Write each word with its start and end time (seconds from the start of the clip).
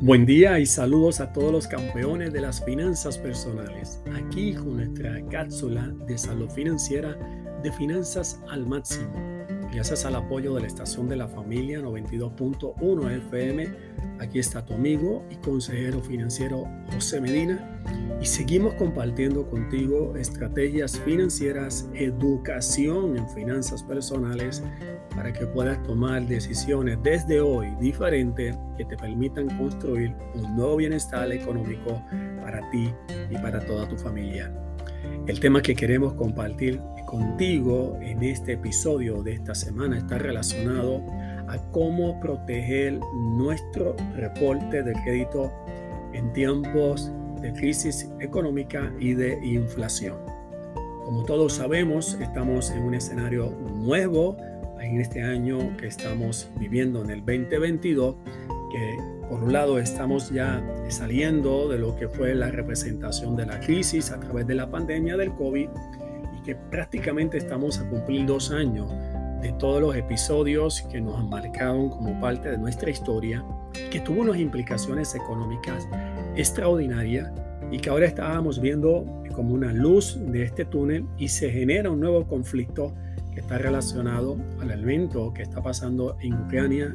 Buen 0.00 0.26
día 0.26 0.60
y 0.60 0.66
saludos 0.66 1.18
a 1.18 1.32
todos 1.32 1.50
los 1.50 1.66
campeones 1.66 2.32
de 2.32 2.40
las 2.40 2.64
finanzas 2.64 3.18
personales. 3.18 4.00
Aquí 4.14 4.54
con 4.54 4.76
nuestra 4.76 5.20
cápsula 5.28 5.92
de 6.06 6.16
salud 6.16 6.48
financiera 6.50 7.18
de 7.64 7.72
finanzas 7.72 8.40
al 8.48 8.64
máximo. 8.64 9.37
Gracias 9.72 10.06
al 10.06 10.16
apoyo 10.16 10.54
de 10.54 10.62
la 10.62 10.66
estación 10.66 11.08
de 11.08 11.16
la 11.16 11.28
familia 11.28 11.80
92.1 11.80 13.10
FM, 13.26 13.68
aquí 14.18 14.38
está 14.38 14.64
tu 14.64 14.72
amigo 14.72 15.24
y 15.30 15.36
consejero 15.36 16.00
financiero 16.00 16.64
José 16.90 17.20
Medina 17.20 17.78
y 18.20 18.24
seguimos 18.24 18.74
compartiendo 18.74 19.48
contigo 19.48 20.16
estrategias 20.16 20.98
financieras, 21.00 21.86
educación 21.92 23.18
en 23.18 23.28
finanzas 23.28 23.82
personales 23.82 24.62
para 25.14 25.34
que 25.34 25.46
puedas 25.46 25.82
tomar 25.82 26.26
decisiones 26.26 26.98
desde 27.02 27.40
hoy 27.42 27.68
diferentes 27.78 28.56
que 28.78 28.86
te 28.86 28.96
permitan 28.96 29.48
construir 29.58 30.14
un 30.34 30.56
nuevo 30.56 30.76
bienestar 30.76 31.30
económico 31.30 32.02
para 32.40 32.68
ti 32.70 32.90
y 33.30 33.34
para 33.34 33.60
toda 33.66 33.86
tu 33.86 33.98
familia. 33.98 34.50
El 35.26 35.38
tema 35.40 35.60
que 35.60 35.74
queremos 35.74 36.14
compartir 36.14 36.80
contigo 37.08 37.98
en 38.02 38.22
este 38.22 38.52
episodio 38.52 39.22
de 39.22 39.32
esta 39.32 39.54
semana 39.54 39.96
está 39.96 40.18
relacionado 40.18 41.02
a 41.48 41.56
cómo 41.72 42.20
proteger 42.20 43.00
nuestro 43.34 43.96
reporte 44.14 44.82
de 44.82 44.92
crédito 44.92 45.50
en 46.12 46.30
tiempos 46.34 47.10
de 47.40 47.54
crisis 47.54 48.10
económica 48.20 48.92
y 49.00 49.14
de 49.14 49.42
inflación. 49.42 50.18
Como 51.06 51.24
todos 51.24 51.54
sabemos, 51.54 52.18
estamos 52.20 52.70
en 52.72 52.82
un 52.82 52.92
escenario 52.92 53.52
nuevo 53.74 54.36
en 54.78 55.00
este 55.00 55.22
año 55.22 55.74
que 55.78 55.86
estamos 55.86 56.50
viviendo 56.58 57.02
en 57.02 57.08
el 57.08 57.20
2022, 57.20 58.16
que 58.70 58.98
por 59.30 59.44
un 59.44 59.54
lado 59.54 59.78
estamos 59.78 60.30
ya 60.30 60.62
saliendo 60.88 61.70
de 61.70 61.78
lo 61.78 61.96
que 61.96 62.06
fue 62.06 62.34
la 62.34 62.50
representación 62.50 63.34
de 63.34 63.46
la 63.46 63.60
crisis 63.60 64.10
a 64.10 64.20
través 64.20 64.46
de 64.46 64.56
la 64.56 64.70
pandemia 64.70 65.16
del 65.16 65.32
COVID 65.32 65.68
que 66.48 66.56
prácticamente 66.56 67.36
estamos 67.36 67.78
a 67.78 67.86
cumplir 67.90 68.24
dos 68.24 68.50
años 68.50 68.90
de 69.42 69.52
todos 69.58 69.82
los 69.82 69.94
episodios 69.94 70.80
que 70.90 70.98
nos 70.98 71.18
han 71.18 71.28
marcado 71.28 71.90
como 71.90 72.18
parte 72.18 72.48
de 72.48 72.56
nuestra 72.56 72.88
historia, 72.88 73.44
que 73.90 74.00
tuvo 74.00 74.22
unas 74.22 74.38
implicaciones 74.38 75.14
económicas 75.14 75.86
extraordinarias 76.36 77.30
y 77.70 77.78
que 77.78 77.90
ahora 77.90 78.06
estábamos 78.06 78.62
viendo 78.62 79.04
como 79.34 79.52
una 79.52 79.74
luz 79.74 80.18
de 80.18 80.42
este 80.42 80.64
túnel 80.64 81.04
y 81.18 81.28
se 81.28 81.50
genera 81.50 81.90
un 81.90 82.00
nuevo 82.00 82.26
conflicto 82.26 82.94
está 83.38 83.58
relacionado 83.58 84.36
al 84.60 84.70
evento 84.70 85.32
que 85.32 85.42
está 85.42 85.62
pasando 85.62 86.16
en 86.20 86.34
Ucrania 86.34 86.92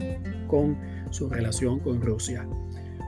con 0.48 0.78
su 1.10 1.30
relación 1.30 1.80
con 1.80 2.02
Rusia. 2.02 2.48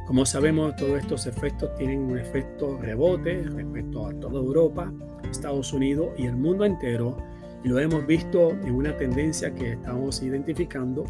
Como 0.07 0.25
sabemos, 0.25 0.75
todos 0.75 0.99
estos 0.99 1.25
efectos 1.25 1.73
tienen 1.75 1.99
un 1.99 2.17
efecto 2.17 2.77
rebote 2.77 3.43
respecto 3.43 4.07
a 4.07 4.13
toda 4.13 4.39
Europa, 4.39 4.91
Estados 5.35 5.73
Unidos 5.73 6.09
y 6.17 6.25
el 6.25 6.35
mundo 6.35 6.65
entero. 6.65 7.17
Y 7.63 7.69
lo 7.69 7.79
hemos 7.79 8.05
visto 8.05 8.51
en 8.51 8.75
una 8.75 8.95
tendencia 8.95 9.53
que 9.53 9.73
estamos 9.73 10.21
identificando 10.21 11.05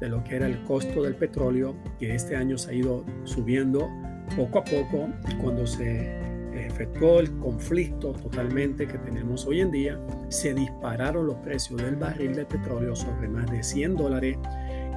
de 0.00 0.08
lo 0.08 0.22
que 0.24 0.36
era 0.36 0.46
el 0.46 0.62
costo 0.64 1.02
del 1.02 1.14
petróleo, 1.14 1.74
que 1.98 2.14
este 2.14 2.36
año 2.36 2.58
se 2.58 2.70
ha 2.70 2.74
ido 2.74 3.04
subiendo 3.24 3.88
poco 4.36 4.58
a 4.58 4.64
poco. 4.64 5.08
Y 5.30 5.34
cuando 5.36 5.66
se 5.66 6.18
efectuó 6.54 7.20
el 7.20 7.30
conflicto 7.38 8.12
totalmente 8.12 8.86
que 8.86 8.98
tenemos 8.98 9.46
hoy 9.46 9.60
en 9.60 9.70
día, 9.70 9.98
se 10.28 10.54
dispararon 10.54 11.26
los 11.26 11.36
precios 11.36 11.82
del 11.82 11.96
barril 11.96 12.34
de 12.34 12.44
petróleo 12.44 12.94
sobre 12.94 13.28
más 13.28 13.50
de 13.50 13.62
100 13.62 13.96
dólares, 13.96 14.36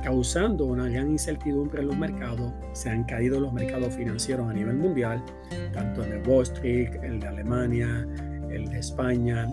causando 0.03 0.65
una 0.65 0.87
gran 0.87 1.11
incertidumbre 1.11 1.81
en 1.81 1.87
los 1.87 1.97
mercados. 1.97 2.53
Se 2.73 2.89
han 2.89 3.03
caído 3.05 3.39
los 3.39 3.53
mercados 3.53 3.93
financieros 3.95 4.49
a 4.49 4.53
nivel 4.53 4.77
mundial, 4.77 5.23
tanto 5.73 6.03
el 6.03 6.27
Wall 6.27 6.43
Street, 6.43 6.95
el 7.03 7.19
de 7.19 7.27
Alemania, 7.27 8.07
el 8.51 8.69
de 8.69 8.79
España, 8.79 9.47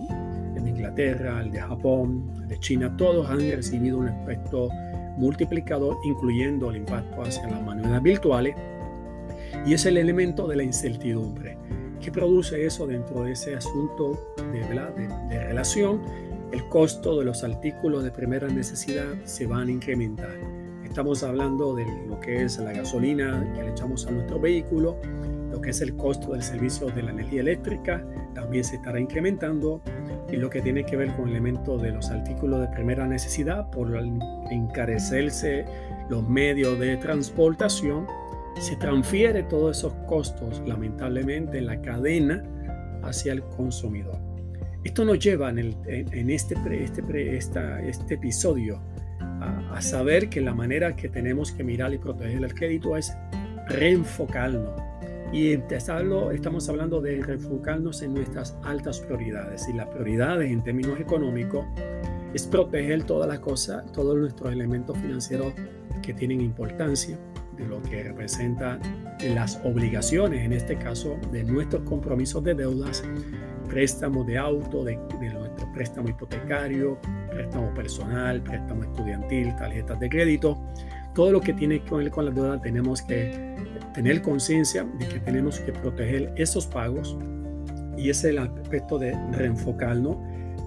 en 0.56 0.68
Inglaterra, 0.68 1.40
el 1.40 1.50
de 1.50 1.60
Japón, 1.60 2.30
el 2.42 2.48
de 2.48 2.58
China, 2.60 2.96
todos 2.96 3.28
han 3.28 3.38
recibido 3.38 3.98
un 3.98 4.08
efecto 4.08 4.68
multiplicador, 5.16 5.96
incluyendo 6.04 6.70
el 6.70 6.78
impacto 6.78 7.22
hacia 7.22 7.48
las 7.48 7.62
monedas 7.62 8.02
virtuales. 8.02 8.54
Y 9.66 9.74
es 9.74 9.86
el 9.86 9.96
elemento 9.96 10.46
de 10.46 10.56
la 10.56 10.62
incertidumbre. 10.62 11.56
¿Qué 12.00 12.12
produce 12.12 12.66
eso 12.66 12.86
dentro 12.86 13.22
de 13.24 13.32
ese 13.32 13.54
asunto 13.54 14.18
de, 14.52 14.60
de, 14.60 15.44
relación? 15.44 16.02
El 16.52 16.68
costo 16.68 17.18
de 17.18 17.24
los 17.24 17.42
artículos 17.42 18.04
de 18.04 18.10
primera 18.10 18.46
necesidad 18.48 19.06
se 19.24 19.46
van 19.46 19.68
a 19.68 19.72
incrementar. 19.72 20.36
Estamos 20.84 21.22
hablando 21.22 21.74
de 21.74 21.86
lo 22.06 22.20
que 22.20 22.44
es 22.44 22.58
la 22.58 22.72
gasolina 22.72 23.50
que 23.54 23.62
le 23.62 23.70
echamos 23.70 24.06
a 24.06 24.10
nuestro 24.10 24.38
vehículo, 24.38 24.96
lo 25.54 25.60
que 25.60 25.70
es 25.70 25.80
el 25.80 25.94
costo 25.94 26.32
del 26.32 26.42
servicio 26.42 26.88
de 26.88 27.02
la 27.02 27.12
energía 27.12 27.40
eléctrica, 27.40 28.04
también 28.34 28.64
se 28.64 28.76
estará 28.76 28.98
incrementando 28.98 29.80
y 30.30 30.36
lo 30.36 30.50
que 30.50 30.60
tiene 30.60 30.84
que 30.84 30.96
ver 30.96 31.14
con 31.14 31.28
elementos 31.28 31.80
de 31.80 31.92
los 31.92 32.10
artículos 32.10 32.60
de 32.60 32.68
primera 32.74 33.06
necesidad 33.06 33.70
por 33.70 33.96
encarecerse 34.50 35.64
los 36.10 36.28
medios 36.28 36.78
de 36.80 36.96
transportación 36.96 38.06
se 38.60 38.76
transfiere 38.76 39.44
todos 39.44 39.78
esos 39.78 39.94
costos, 40.06 40.60
lamentablemente, 40.66 41.58
en 41.58 41.66
la 41.66 41.80
cadena 41.80 42.42
hacia 43.02 43.32
el 43.32 43.42
consumidor. 43.42 44.18
Esto 44.82 45.04
nos 45.04 45.18
lleva 45.18 45.50
en, 45.50 45.58
este, 46.30 46.56
este, 46.82 47.36
este, 47.36 48.14
episodio 48.14 48.80
a, 49.20 49.80
saber 49.80 50.28
que 50.28 50.40
la 50.40 50.54
manera 50.54 50.94
que 50.94 51.08
tenemos 51.08 51.52
que 51.52 51.64
mirar 51.64 51.94
y 51.94 51.98
proteger 51.98 52.44
el 52.44 52.54
crédito 52.54 52.96
es 52.96 53.16
reenfocarnos. 53.68 54.93
Y 55.32 55.52
estamos 55.52 56.68
hablando 56.68 57.00
de 57.00 57.20
reenfocarnos 57.20 58.02
en 58.02 58.14
nuestras 58.14 58.56
altas 58.62 59.00
prioridades. 59.00 59.68
Y 59.68 59.72
las 59.72 59.88
prioridades 59.88 60.50
en 60.50 60.62
términos 60.62 61.00
económicos 61.00 61.64
es 62.34 62.46
proteger 62.46 63.04
todas 63.04 63.28
las 63.28 63.40
cosas, 63.40 63.90
todos 63.92 64.16
nuestros 64.16 64.52
elementos 64.52 64.96
financieros 64.98 65.52
que 66.02 66.14
tienen 66.14 66.40
importancia 66.40 67.18
de 67.56 67.66
lo 67.66 67.80
que 67.82 68.02
representa 68.02 68.78
las 69.34 69.60
obligaciones, 69.64 70.44
en 70.44 70.52
este 70.52 70.76
caso, 70.76 71.16
de 71.30 71.44
nuestros 71.44 71.82
compromisos 71.82 72.42
de 72.42 72.54
deudas, 72.54 73.04
préstamo 73.68 74.24
de 74.24 74.36
auto, 74.38 74.84
de, 74.84 74.96
nuestro 74.96 75.72
préstamo 75.72 76.08
hipotecario, 76.08 76.98
préstamo 77.30 77.72
personal, 77.74 78.42
préstamo 78.42 78.82
estudiantil, 78.82 79.54
tarjetas 79.56 79.98
de 80.00 80.08
crédito, 80.08 80.60
todo 81.14 81.30
lo 81.30 81.40
que 81.40 81.52
tiene 81.52 81.82
que 81.82 81.94
ver 81.94 82.10
con 82.10 82.24
la 82.24 82.30
deuda 82.32 82.60
tenemos 82.60 83.02
que 83.02 83.53
tener 83.94 84.20
conciencia 84.20 84.84
de 84.98 85.08
que 85.08 85.20
tenemos 85.20 85.60
que 85.60 85.72
proteger 85.72 86.32
esos 86.36 86.66
pagos 86.66 87.16
y 87.96 88.10
ese 88.10 88.28
es 88.28 88.36
el 88.36 88.38
aspecto 88.38 88.98
de 88.98 89.16
reenfocarnos 89.32 90.16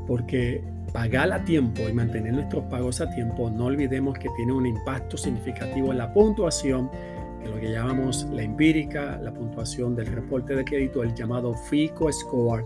porque 0.07 0.63
pagar 0.93 1.31
a 1.33 1.43
tiempo 1.43 1.87
y 1.87 1.93
mantener 1.93 2.33
nuestros 2.33 2.63
pagos 2.65 3.01
a 3.01 3.09
tiempo, 3.09 3.49
no 3.49 3.65
olvidemos 3.65 4.17
que 4.17 4.29
tiene 4.37 4.53
un 4.53 4.65
impacto 4.65 5.17
significativo 5.17 5.91
en 5.91 5.97
la 5.97 6.11
puntuación, 6.13 6.89
que 7.41 7.49
lo 7.49 7.59
que 7.59 7.71
llamamos 7.71 8.25
la 8.31 8.41
empírica, 8.41 9.19
la 9.21 9.33
puntuación 9.33 9.95
del 9.95 10.07
reporte 10.07 10.55
de 10.55 10.63
crédito, 10.63 11.03
el 11.03 11.13
llamado 11.13 11.53
FICO 11.53 12.11
Score. 12.11 12.65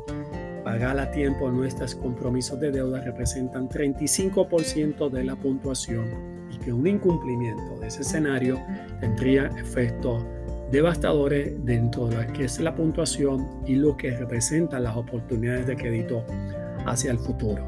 Pagar 0.63 0.99
a 0.99 1.09
tiempo 1.09 1.49
nuestros 1.49 1.95
compromisos 1.95 2.59
de 2.59 2.71
deuda 2.71 3.01
representan 3.01 3.67
35% 3.67 5.09
de 5.09 5.23
la 5.23 5.35
puntuación 5.35 6.05
y 6.51 6.57
que 6.59 6.71
un 6.71 6.85
incumplimiento 6.85 7.79
de 7.79 7.87
ese 7.87 8.01
escenario 8.03 8.61
tendría 8.99 9.47
efectos 9.57 10.23
devastadores 10.71 11.53
dentro 11.65 12.07
de 12.07 12.25
lo 12.25 12.33
que 12.33 12.45
es 12.45 12.59
la 12.59 12.73
puntuación 12.73 13.47
y 13.65 13.75
lo 13.75 13.97
que 13.97 14.11
representan 14.11 14.83
las 14.83 14.95
oportunidades 14.95 15.67
de 15.67 15.75
crédito 15.75 16.25
hacia 16.85 17.11
el 17.11 17.19
futuro. 17.19 17.63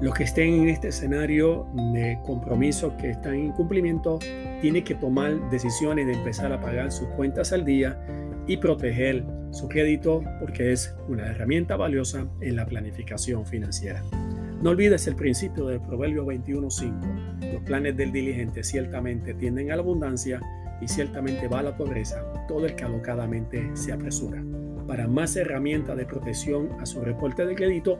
Los 0.00 0.14
que 0.14 0.24
estén 0.24 0.54
en 0.54 0.68
este 0.68 0.88
escenario 0.88 1.66
de 1.92 2.18
compromiso 2.24 2.96
que 2.96 3.10
están 3.10 3.34
en 3.34 3.52
cumplimiento 3.52 4.18
tienen 4.60 4.84
que 4.84 4.94
tomar 4.94 5.50
decisiones 5.50 6.06
de 6.06 6.12
empezar 6.12 6.52
a 6.52 6.60
pagar 6.60 6.92
sus 6.92 7.08
cuentas 7.08 7.52
al 7.52 7.64
día 7.64 8.00
y 8.46 8.56
proteger 8.56 9.24
su 9.50 9.68
crédito 9.68 10.22
porque 10.40 10.72
es 10.72 10.94
una 11.08 11.26
herramienta 11.26 11.76
valiosa 11.76 12.28
en 12.40 12.56
la 12.56 12.66
planificación 12.66 13.44
financiera. 13.44 14.02
No 14.62 14.70
olvides 14.70 15.06
el 15.06 15.14
principio 15.14 15.66
del 15.66 15.80
Proverbio 15.80 16.26
21.5. 16.26 17.52
Los 17.52 17.62
planes 17.62 17.96
del 17.96 18.12
diligente 18.12 18.62
ciertamente 18.64 19.34
tienden 19.34 19.70
a 19.70 19.76
la 19.76 19.82
abundancia 19.82 20.40
y 20.80 20.88
ciertamente 20.88 21.46
va 21.48 21.58
a 21.60 21.64
la 21.64 21.76
pobreza 21.76 22.24
todo 22.46 22.64
el 22.66 22.74
que 22.74 22.84
alocadamente 22.84 23.70
se 23.74 23.92
apresura. 23.92 24.42
Para 24.86 25.06
más 25.06 25.36
herramientas 25.36 25.94
de 25.96 26.06
protección 26.06 26.70
a 26.80 26.86
su 26.86 27.02
reporte 27.02 27.44
de 27.44 27.54
crédito, 27.54 27.98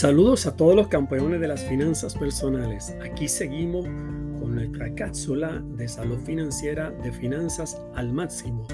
Saludos 0.01 0.47
a 0.47 0.55
todos 0.55 0.75
los 0.75 0.87
campeones 0.87 1.39
de 1.41 1.47
las 1.47 1.63
finanzas 1.63 2.15
personales. 2.15 2.95
Aquí 3.03 3.27
seguimos 3.27 3.85
con 4.39 4.55
nuestra 4.55 4.95
cápsula 4.95 5.63
de 5.77 5.87
salud 5.87 6.17
financiera 6.25 6.89
de 6.89 7.11
finanzas 7.11 7.79
al 7.93 8.11
máximo. 8.11 8.65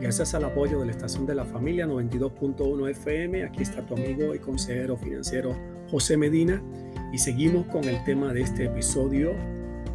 Gracias 0.00 0.34
al 0.34 0.44
apoyo 0.44 0.78
de 0.78 0.86
la 0.86 0.92
estación 0.92 1.26
de 1.26 1.34
la 1.34 1.44
familia 1.44 1.84
92.1 1.88 2.90
FM, 2.90 3.42
aquí 3.42 3.64
está 3.64 3.84
tu 3.84 3.94
amigo 3.94 4.36
y 4.36 4.38
consejero 4.38 4.96
financiero 4.96 5.56
José 5.90 6.16
Medina 6.16 6.62
y 7.12 7.18
seguimos 7.18 7.66
con 7.66 7.82
el 7.82 8.04
tema 8.04 8.32
de 8.32 8.42
este 8.42 8.66
episodio, 8.66 9.32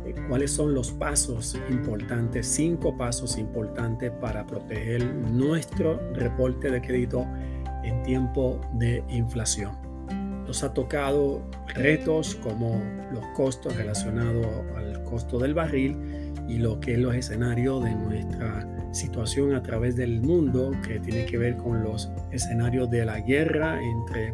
eh, 0.06 0.14
cuáles 0.28 0.52
son 0.52 0.74
los 0.74 0.92
pasos 0.92 1.58
importantes, 1.70 2.46
cinco 2.46 2.98
pasos 2.98 3.38
importantes 3.38 4.12
para 4.20 4.46
proteger 4.46 5.06
nuestro 5.32 6.12
reporte 6.12 6.70
de 6.70 6.82
crédito 6.82 7.26
en 7.86 8.04
tiempo 8.04 8.60
de 8.74 9.02
inflación 9.08 9.93
nos 10.46 10.64
ha 10.64 10.74
tocado 10.74 11.42
retos 11.76 12.36
como 12.36 12.82
los 13.12 13.26
costos 13.36 13.76
relacionados 13.76 14.46
al 14.76 15.04
costo 15.04 15.40
del 15.40 15.54
barril 15.54 15.98
y 16.48 16.58
lo 16.58 16.80
que 16.80 16.94
es 16.94 17.00
los 17.00 17.16
escenarios 17.16 17.84
de 17.84 17.92
nuestra 17.96 18.68
situación 18.92 19.56
a 19.56 19.64
través 19.64 19.96
del 19.96 20.22
mundo 20.22 20.72
que 20.86 21.00
tiene 21.00 21.26
que 21.26 21.38
ver 21.38 21.58
con 21.58 21.84
los 21.84 22.12
escenarios 22.32 22.90
de 22.90 23.06
la 23.06 23.20
guerra 23.20 23.80
entre 23.82 24.34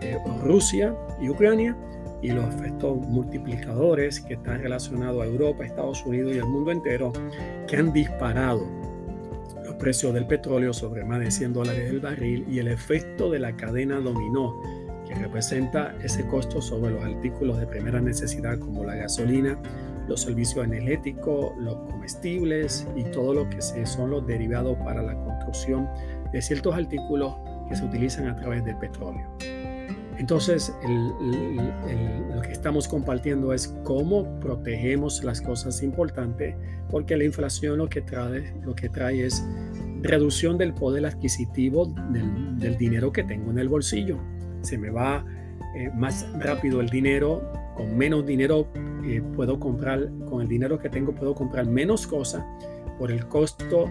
eh, 0.00 0.18
Rusia 0.42 0.94
y 1.20 1.28
Ucrania 1.28 1.76
y 2.22 2.30
los 2.30 2.44
efectos 2.54 2.96
multiplicadores 3.06 4.20
que 4.20 4.34
están 4.34 4.60
relacionados 4.60 5.22
a 5.22 5.26
Europa, 5.26 5.64
Estados 5.64 6.04
Unidos 6.04 6.34
y 6.34 6.38
el 6.38 6.46
mundo 6.46 6.70
entero 6.70 7.12
que 7.66 7.76
han 7.76 7.92
disparado 7.92 8.66
los 9.64 9.74
precios 9.76 10.14
del 10.14 10.26
petróleo 10.26 10.72
sobre 10.72 11.04
más 11.04 11.20
de 11.20 11.30
100 11.30 11.52
dólares 11.52 11.90
el 11.90 12.00
barril 12.00 12.44
y 12.48 12.58
el 12.58 12.68
efecto 12.68 13.30
de 13.30 13.38
la 13.38 13.56
cadena 13.56 14.00
dominó 14.00 14.60
que 15.08 15.14
representa 15.14 15.94
ese 16.02 16.26
costo 16.26 16.60
sobre 16.60 16.92
los 16.92 17.02
artículos 17.02 17.58
de 17.58 17.66
primera 17.66 18.00
necesidad 18.00 18.58
como 18.58 18.84
la 18.84 18.94
gasolina, 18.94 19.58
los 20.06 20.22
servicios 20.22 20.64
energéticos, 20.64 21.56
los 21.58 21.76
comestibles 21.90 22.86
y 22.96 23.04
todo 23.04 23.34
lo 23.34 23.50
que 23.50 23.60
son 23.62 24.10
los 24.10 24.26
derivados 24.26 24.76
para 24.78 25.02
la 25.02 25.14
construcción 25.14 25.88
de 26.32 26.42
ciertos 26.42 26.74
artículos 26.74 27.34
que 27.68 27.76
se 27.76 27.84
utilizan 27.84 28.26
a 28.26 28.36
través 28.36 28.64
del 28.64 28.76
petróleo. 28.76 29.26
Entonces, 30.18 30.74
lo 30.84 32.42
que 32.42 32.50
estamos 32.50 32.88
compartiendo 32.88 33.52
es 33.52 33.68
cómo 33.84 34.40
protegemos 34.40 35.22
las 35.22 35.40
cosas 35.40 35.82
importantes, 35.82 36.56
porque 36.90 37.16
la 37.16 37.24
inflación 37.24 37.78
lo 37.78 37.88
que 37.88 38.00
trae, 38.02 38.52
lo 38.64 38.74
que 38.74 38.88
trae 38.88 39.26
es 39.26 39.44
reducción 40.02 40.58
del 40.58 40.74
poder 40.74 41.06
adquisitivo 41.06 41.86
del 41.86 42.76
dinero 42.78 43.12
que 43.12 43.22
tengo 43.22 43.50
en 43.50 43.58
el 43.58 43.68
bolsillo 43.68 44.18
se 44.62 44.78
me 44.78 44.90
va 44.90 45.24
eh, 45.74 45.90
más 45.94 46.26
rápido 46.38 46.80
el 46.80 46.88
dinero, 46.88 47.52
con 47.76 47.96
menos 47.96 48.26
dinero 48.26 48.68
eh, 49.04 49.22
puedo 49.34 49.58
comprar, 49.58 50.10
con 50.28 50.42
el 50.42 50.48
dinero 50.48 50.78
que 50.78 50.88
tengo 50.88 51.14
puedo 51.14 51.34
comprar 51.34 51.66
menos 51.66 52.06
cosas 52.06 52.44
por 52.98 53.12
el 53.12 53.26
costo 53.26 53.88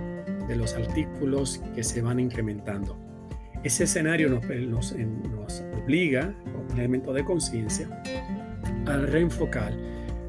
de 0.47 0.55
los 0.55 0.73
artículos 0.75 1.61
que 1.75 1.83
se 1.83 2.01
van 2.01 2.19
incrementando. 2.19 2.97
Ese 3.63 3.85
escenario 3.85 4.29
nos, 4.29 4.45
nos, 4.45 4.95
nos 4.95 5.63
obliga, 5.83 6.33
como 6.43 6.65
un 6.71 6.79
elemento 6.79 7.13
de 7.13 7.23
conciencia, 7.23 7.89
a 8.85 8.97
reenfocar 8.97 9.73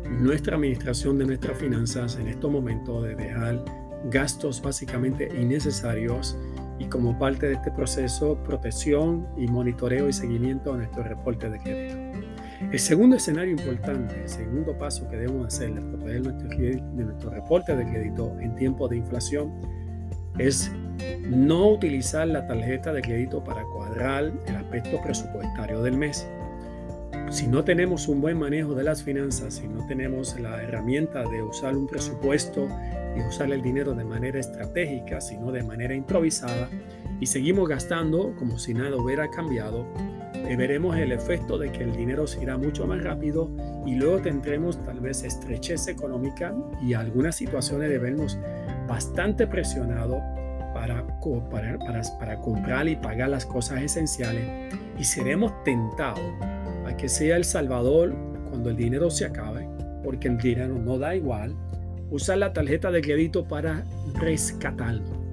nuestra 0.08 0.56
administración 0.56 1.19
de 1.19 1.26
nuestras 1.26 1.58
finanzas 1.58 2.17
en 2.17 2.29
estos 2.29 2.50
momentos 2.50 3.05
de 3.05 3.14
dejar 3.14 3.64
gastos 4.11 4.62
básicamente 4.62 5.29
innecesarios 5.40 6.37
como 6.90 7.19
parte 7.19 7.46
de 7.46 7.55
este 7.55 7.70
proceso, 7.70 8.37
protección 8.43 9.26
y 9.37 9.46
monitoreo 9.46 10.08
y 10.08 10.12
seguimiento 10.12 10.73
a 10.73 10.79
nuestro 10.79 11.02
reporte 11.02 11.49
de 11.49 11.58
crédito. 11.58 11.99
El 12.73 12.79
segundo 12.79 13.17
escenario 13.17 13.52
importante, 13.52 14.20
el 14.20 14.29
segundo 14.29 14.76
paso 14.76 15.08
que 15.08 15.17
debemos 15.17 15.46
hacer 15.46 15.75
de 15.75 15.81
proteger 15.81 16.82
de 16.82 17.05
nuestro 17.05 17.31
reporte 17.31 17.76
de 17.76 17.85
crédito 17.85 18.37
en 18.40 18.56
tiempos 18.56 18.90
de 18.90 18.96
inflación 18.96 19.52
es 20.38 20.73
no 21.29 21.70
utilizar 21.70 22.26
la 22.26 22.46
tarjeta 22.46 22.93
de 22.93 23.02
crédito 23.02 23.43
para 23.44 23.62
cuadrar 23.62 24.32
el 24.46 24.56
aspecto 24.56 25.00
presupuestario 25.02 25.82
del 25.82 25.96
mes. 25.96 26.26
Si 27.31 27.46
no 27.46 27.62
tenemos 27.62 28.08
un 28.08 28.20
buen 28.20 28.38
manejo 28.38 28.75
de 28.75 28.85
las 28.85 29.02
finanzas, 29.02 29.55
si 29.55 29.69
no 29.69 29.87
tenemos 29.87 30.38
la 30.40 30.62
herramienta 30.62 31.23
de 31.25 31.43
usar 31.43 31.76
un 31.76 31.87
presupuesto 31.87 32.69
y 33.17 33.21
usar 33.21 33.51
el 33.53 33.63
dinero 33.63 33.95
de 33.95 34.05
manera 34.05 34.39
estratégica, 34.39 35.21
sino 35.21 35.53
de 35.53 35.63
manera 35.63 35.95
improvisada, 35.95 36.69
y 37.21 37.27
seguimos 37.27 37.69
gastando 37.69 38.35
como 38.37 38.59
si 38.59 38.75
nada 38.75 38.97
hubiera 38.97 39.29
cambiado, 39.31 39.87
eh, 40.35 40.57
veremos 40.57 40.97
el 40.97 41.13
efecto 41.13 41.59
de 41.59 41.71
que 41.73 41.83
el 41.83 41.97
dinero 41.97 42.27
se 42.27 42.43
irá 42.43 42.57
mucho 42.57 42.87
más 42.87 43.03
rápido 43.03 43.51
y 43.85 43.97
luego 43.97 44.19
tendremos 44.19 44.83
tal 44.85 45.01
vez 45.01 45.25
estrechez 45.25 45.89
económica 45.89 46.55
y 46.81 46.95
algunas 46.95 47.37
situaciones 47.37 47.91
de 47.91 47.99
vernos 47.99 48.39
bastante 48.87 49.47
para, 49.47 51.05
para 52.19 52.41
comprar 52.41 52.89
y 52.89 52.97
pagar 52.97 53.31
las 53.31 53.45
cosas 53.45 53.83
esenciales. 53.83 54.75
Y 54.99 55.05
seremos 55.05 55.53
tentados 55.65 56.33
a 56.87 56.97
que 56.97 57.09
sea 57.09 57.37
el 57.37 57.45
Salvador 57.45 58.15
cuando 58.49 58.71
el 58.71 58.77
dinero 58.77 59.11
se 59.11 59.27
acabe, 59.27 59.69
porque 60.03 60.29
el 60.29 60.39
dinero 60.39 60.79
no 60.79 60.99
da 60.99 61.15
igual, 61.15 61.55
usar 62.11 62.39
la 62.39 62.53
tarjeta 62.53 62.91
de 62.91 63.01
crédito 63.01 63.47
para 63.47 63.85
rescatarlo. 64.15 65.29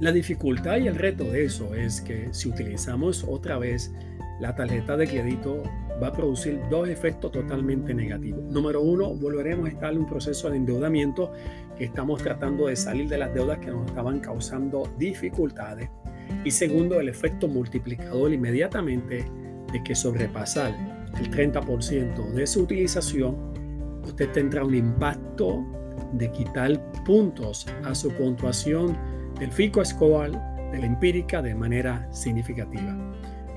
La 0.00 0.12
dificultad 0.12 0.78
y 0.78 0.88
el 0.88 0.96
reto 0.96 1.24
de 1.24 1.44
eso 1.44 1.74
es 1.74 2.00
que 2.00 2.28
si 2.32 2.48
utilizamos 2.48 3.24
otra 3.28 3.58
vez 3.58 3.92
la 4.40 4.54
tarjeta 4.54 4.96
de 4.96 5.06
crédito 5.06 5.62
va 6.02 6.08
a 6.08 6.12
producir 6.12 6.60
dos 6.70 6.88
efectos 6.88 7.30
totalmente 7.30 7.94
negativos. 7.94 8.42
Número 8.44 8.82
uno, 8.82 9.14
volveremos 9.14 9.66
a 9.66 9.68
estar 9.70 9.92
en 9.92 10.00
un 10.00 10.06
proceso 10.06 10.50
de 10.50 10.56
endeudamiento 10.56 11.32
que 11.78 11.84
estamos 11.84 12.22
tratando 12.22 12.66
de 12.66 12.76
salir 12.76 13.08
de 13.08 13.18
las 13.18 13.32
deudas 13.32 13.58
que 13.58 13.70
nos 13.70 13.86
estaban 13.86 14.18
causando 14.20 14.92
dificultades. 14.98 15.88
Y 16.44 16.50
segundo, 16.50 16.98
el 16.98 17.08
efecto 17.08 17.46
multiplicador 17.46 18.32
inmediatamente 18.32 19.24
de 19.72 19.84
que 19.84 19.94
sobrepasar 19.94 20.74
el 21.18 21.30
30% 21.30 22.32
de 22.32 22.46
su 22.46 22.62
utilización 22.62 23.53
usted 24.04 24.30
tendrá 24.30 24.64
un 24.64 24.74
impacto 24.74 25.64
de 26.12 26.30
quitar 26.30 26.80
puntos 27.04 27.66
a 27.84 27.94
su 27.94 28.10
puntuación 28.12 28.96
del 29.38 29.50
FICO 29.50 29.84
Score 29.84 30.32
de 30.72 30.78
la 30.78 30.86
empírica 30.86 31.42
de 31.42 31.54
manera 31.54 32.08
significativa. 32.12 32.96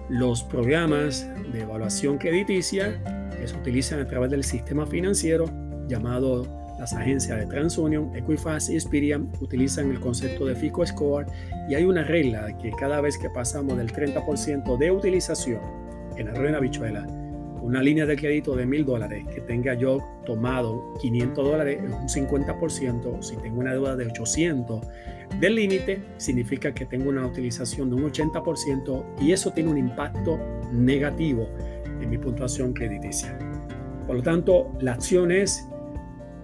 Los 0.09 0.43
programas 0.43 1.27
de 1.51 1.61
evaluación 1.61 2.17
crediticia 2.17 3.01
que 3.37 3.47
se 3.47 3.55
utilizan 3.55 3.99
a 3.99 4.07
través 4.07 4.31
del 4.31 4.43
sistema 4.43 4.85
financiero 4.85 5.45
llamado 5.87 6.45
las 6.79 6.93
agencias 6.93 7.39
de 7.39 7.47
TransUnion, 7.47 8.15
Equifax 8.15 8.69
y 8.69 8.75
Experian 8.75 9.31
utilizan 9.41 9.89
el 9.89 9.99
concepto 9.99 10.45
de 10.45 10.55
FICO 10.55 10.85
Score 10.85 11.25
y 11.67 11.75
hay 11.75 11.83
una 11.85 12.03
regla 12.03 12.55
que 12.57 12.71
cada 12.71 13.01
vez 13.01 13.17
que 13.17 13.29
pasamos 13.29 13.77
del 13.77 13.91
30% 13.91 14.77
de 14.77 14.91
utilización 14.91 15.61
en 16.17 16.27
la 16.27 16.33
rueda 16.33 16.59
bichuela 16.59 17.05
una 17.67 17.81
línea 17.81 18.05
de 18.05 18.15
crédito 18.15 18.55
de 18.55 18.65
mil 18.65 18.85
dólares 18.85 19.25
que 19.27 19.41
tenga 19.41 19.73
yo 19.73 19.97
tomado 20.25 20.93
500 21.01 21.45
dólares 21.45 21.79
es 21.83 22.15
un 22.15 22.27
50%. 22.29 23.21
Si 23.21 23.35
tengo 23.35 23.59
una 23.59 23.73
deuda 23.73 23.97
de 23.97 24.05
800 24.05 24.87
del 25.41 25.55
límite, 25.55 26.01
significa 26.15 26.73
que 26.73 26.85
tengo 26.85 27.09
una 27.09 27.27
utilización 27.27 27.89
de 27.89 27.97
un 27.97 28.09
80% 28.09 29.03
y 29.19 29.33
eso 29.33 29.51
tiene 29.51 29.69
un 29.69 29.77
impacto 29.77 30.39
negativo 30.71 31.49
en 31.99 32.09
mi 32.09 32.17
puntuación 32.17 32.71
crediticia. 32.71 33.37
Por 34.05 34.15
lo 34.15 34.23
tanto, 34.23 34.71
la 34.79 34.93
acción 34.93 35.33
es 35.33 35.67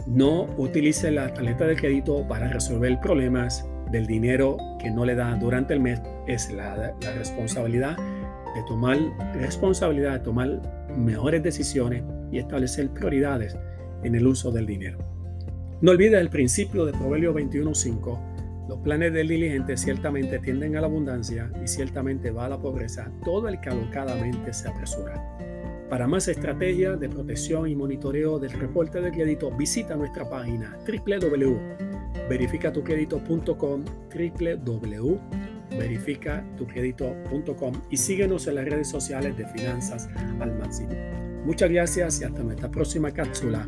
no 0.06 0.50
utilice 0.58 1.10
la 1.10 1.34
tarjeta 1.34 1.68
de 1.68 1.78
crédito 1.78 2.28
para 2.28 2.50
resolver 2.50 3.00
problemas 3.00 3.66
del 3.92 4.08
dinero 4.08 4.58
que 4.78 4.92
no 4.92 5.06
le 5.06 5.16
da 5.16 5.34
durante 5.36 5.74
el 5.74 5.80
mes. 5.80 6.02
Es 6.28 6.52
la, 6.52 6.94
la 7.00 7.14
responsabilidad 7.14 7.96
de 8.54 8.64
tomar 8.64 8.98
responsabilidad, 9.34 10.14
de 10.14 10.20
tomar 10.20 10.83
mejores 10.98 11.44
decisiones 11.44 12.04
y 12.32 12.40
establecer 12.40 12.90
prioridades 12.90 13.56
en 14.04 14.16
el 14.16 14.26
uso 14.28 14.52
del 14.52 14.66
dinero. 14.66 14.98
No 15.82 15.92
olvides 15.92 16.20
el 16.20 16.30
principio 16.30 16.86
de 16.86 16.92
Proverbio 16.94 17.34
21.5. 17.34 18.68
Los 18.70 18.80
planes 18.80 19.12
del 19.14 19.28
diligente 19.28 19.76
ciertamente 19.76 20.40
tienden 20.40 20.78
a 20.78 20.82
la 20.82 20.88
abundancia 20.88 21.52
y 21.64 21.68
ciertamente 21.68 22.32
va 22.32 22.46
a 22.46 22.50
la 22.50 22.58
pobreza 22.58 23.12
todo 23.24 23.50
el 23.50 23.60
que 23.60 23.70
alocadamente 23.70 24.54
se 24.54 24.70
apresura. 24.70 25.22
Para 25.90 26.08
más 26.08 26.28
estrategias 26.28 27.00
de 27.00 27.10
protección 27.10 27.68
y 27.68 27.76
monitoreo 27.76 28.40
del 28.40 28.52
reporte 28.52 29.02
de 29.02 29.12
crédito, 29.12 29.52
visita 29.52 29.96
nuestra 29.96 30.28
página 30.30 30.78
www.verificatucredito.com 30.88 33.86
www 33.86 35.53
verificatucredito.com 35.78 37.74
y 37.90 37.98
síguenos 37.98 38.48
en 38.48 38.56
las 38.56 38.66
redes 38.66 38.90
sociales 38.90 39.38
de 39.38 39.48
Finanzas 39.48 40.10
al 40.40 40.58
Máximo. 40.58 40.92
Muchas 41.46 41.70
gracias 41.70 42.22
y 42.22 42.24
hasta 42.24 42.42
nuestra 42.42 42.72
próxima 42.72 43.12
cápsula 43.12 43.68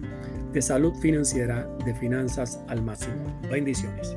de 0.54 0.62
salud 0.62 0.94
financiera 0.96 1.68
de 1.86 1.94
Finanzas 1.96 2.62
al 2.68 2.82
Máximo. 2.82 3.40
Bendiciones. 3.52 4.16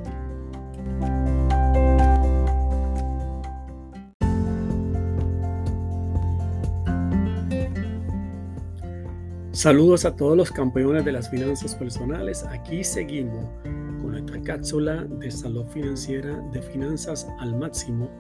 Saludos 9.59 10.05
a 10.05 10.15
todos 10.15 10.37
los 10.37 10.53
campeones 10.53 11.05
de 11.05 11.11
las 11.11 11.29
finanzas 11.29 11.75
personales. 11.75 12.45
Aquí 12.45 12.85
seguimos 12.85 13.45
cápsula 14.45 15.05
de 15.05 15.31
salud 15.31 15.67
financiera 15.67 16.37
de 16.53 16.63
finanzas 16.63 17.27
al 17.39 17.57
máximo. 17.57 18.11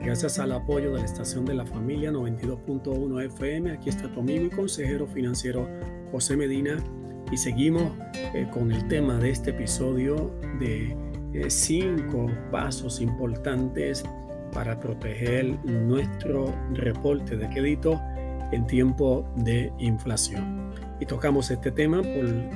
Gracias 0.00 0.38
al 0.38 0.52
apoyo 0.52 0.92
de 0.92 1.00
la 1.00 1.04
estación 1.04 1.44
de 1.44 1.54
la 1.54 1.66
familia 1.66 2.12
92.1 2.12 3.24
FM. 3.24 3.72
Aquí 3.72 3.88
está 3.88 4.12
tu 4.12 4.20
amigo 4.20 4.46
y 4.46 4.50
consejero 4.50 5.06
financiero 5.06 5.68
José 6.12 6.36
Medina. 6.36 6.76
Y 7.32 7.36
seguimos 7.36 7.92
eh, 8.14 8.46
con 8.52 8.70
el 8.70 8.86
tema 8.88 9.18
de 9.18 9.30
este 9.30 9.50
episodio 9.50 10.32
de 10.60 10.96
eh, 11.34 11.50
cinco 11.50 12.30
pasos 12.52 13.00
importantes 13.00 14.04
para 14.52 14.78
proteger 14.78 15.58
nuestro 15.64 16.54
reporte 16.72 17.36
de 17.36 17.48
crédito 17.48 18.00
en 18.52 18.66
tiempo 18.66 19.28
de 19.36 19.72
inflación. 19.78 20.72
Y 21.00 21.06
tocamos 21.06 21.50
este 21.50 21.72
tema 21.72 22.00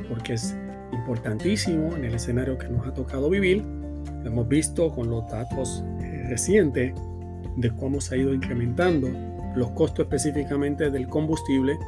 porque 0.09 0.35
es 0.35 0.57
importantísimo 0.93 1.97
en 1.97 2.05
el 2.05 2.15
escenario 2.15 2.59
que 2.59 2.69
nos 2.69 2.87
ha 2.87 2.95
tocado 2.95 3.31
vivir. 3.31 3.65
Lo 4.23 4.31
hemos 4.31 4.49
visto 4.49 4.91
con 4.91 5.11
los 5.11 5.27
datos 5.31 5.85
eh, 6.01 6.27
recientes 6.29 6.95
de 7.57 7.71
cómo 7.77 8.01
se 8.01 8.15
ha 8.15 8.19
ido 8.19 8.35
incrementando 8.35 9.09
los 9.57 9.71
costos 9.71 10.05
específicamente 10.05 10.91
del 10.91 11.09
combustible 11.09 11.79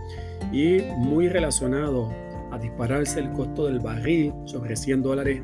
y 0.52 0.80
muy 0.96 1.28
relacionado 1.28 2.10
a 2.50 2.58
dispararse 2.58 3.20
el 3.20 3.30
costo 3.32 3.66
del 3.66 3.80
barril 3.80 4.32
sobre 4.44 4.76
100 4.76 5.02
dólares 5.02 5.42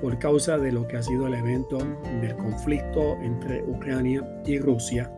por 0.00 0.18
causa 0.18 0.56
de 0.56 0.72
lo 0.72 0.86
que 0.88 0.96
ha 0.96 1.02
sido 1.02 1.26
el 1.26 1.34
evento 1.34 1.78
del 2.22 2.34
conflicto 2.36 3.16
entre 3.22 3.62
Ucrania 3.64 4.24
y 4.46 4.58
Rusia. 4.58 5.12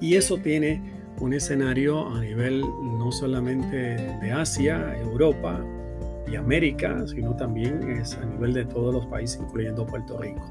Y 0.00 0.14
eso 0.14 0.36
tiene 0.38 0.80
un 1.20 1.34
escenario 1.34 2.08
a 2.08 2.20
nivel 2.20 2.60
no 2.60 3.10
solamente 3.10 3.76
de 3.76 4.32
Asia, 4.32 4.96
Europa 4.98 5.64
América, 6.36 7.04
sino 7.06 7.36
también 7.36 7.82
es 7.90 8.16
a 8.16 8.24
nivel 8.24 8.52
de 8.54 8.64
todos 8.64 8.94
los 8.94 9.06
países, 9.06 9.40
incluyendo 9.40 9.86
Puerto 9.86 10.18
Rico. 10.18 10.44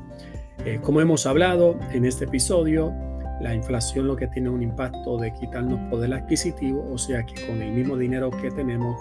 Eh, 0.66 0.80
como 0.82 1.02
hemos 1.02 1.26
hablado 1.26 1.80
en 1.92 2.06
este 2.06 2.26
episodio, 2.26 2.94
la 3.42 3.56
inflación 3.56 4.08
lo 4.08 4.16
que 4.16 4.28
tiene 4.28 4.50
un 4.50 4.62
impacto 4.62 5.18
de 5.18 5.34
quitarnos 5.34 5.80
poder 5.90 6.14
adquisitivo, 6.14 6.88
o 6.92 6.98
sea 6.98 7.26
que 7.26 7.48
con 7.48 7.62
el 7.62 7.72
mismo 7.74 7.98
dinero 7.98 8.30
que 8.30 8.52
tenemos 8.52 8.96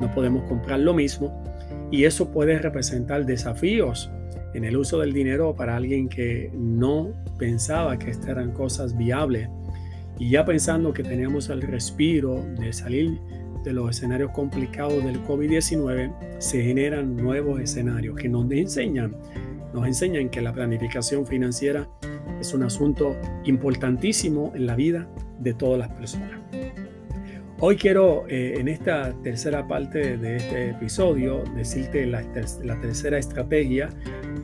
no 0.00 0.10
podemos 0.12 0.44
comprar 0.44 0.80
lo 0.80 0.92
mismo 0.92 1.42
y 1.90 2.04
eso 2.04 2.30
puede 2.30 2.58
representar 2.58 3.24
desafíos 3.24 4.10
en 4.54 4.64
el 4.64 4.76
uso 4.76 4.98
del 4.98 5.12
dinero 5.12 5.54
para 5.54 5.76
alguien 5.76 6.08
que 6.08 6.50
no 6.54 7.12
pensaba 7.38 7.98
que 7.98 8.10
estas 8.10 8.28
eran 8.28 8.52
cosas 8.52 8.96
viables 8.96 9.48
y 10.18 10.30
ya 10.30 10.44
pensando 10.44 10.92
que 10.92 11.02
teníamos 11.02 11.48
el 11.48 11.62
respiro 11.62 12.44
de 12.58 12.72
salir 12.72 13.18
de 13.68 13.74
los 13.74 13.90
escenarios 13.90 14.30
complicados 14.30 15.04
del 15.04 15.22
COVID-19, 15.24 16.38
se 16.38 16.62
generan 16.62 17.16
nuevos 17.16 17.60
escenarios 17.60 18.16
que 18.16 18.26
nos 18.26 18.50
enseñan, 18.50 19.14
nos 19.74 19.86
enseñan 19.86 20.30
que 20.30 20.40
la 20.40 20.54
planificación 20.54 21.26
financiera 21.26 21.86
es 22.40 22.54
un 22.54 22.62
asunto 22.62 23.14
importantísimo 23.44 24.52
en 24.54 24.66
la 24.66 24.74
vida 24.74 25.06
de 25.38 25.52
todas 25.52 25.78
las 25.78 25.90
personas. 25.90 26.30
Hoy 27.60 27.76
quiero 27.76 28.24
eh, 28.28 28.54
en 28.58 28.68
esta 28.68 29.12
tercera 29.22 29.66
parte 29.68 30.16
de 30.16 30.36
este 30.36 30.70
episodio 30.70 31.42
decirte 31.54 32.06
la, 32.06 32.22
tercera 32.80 33.18
estrategia 33.18 33.90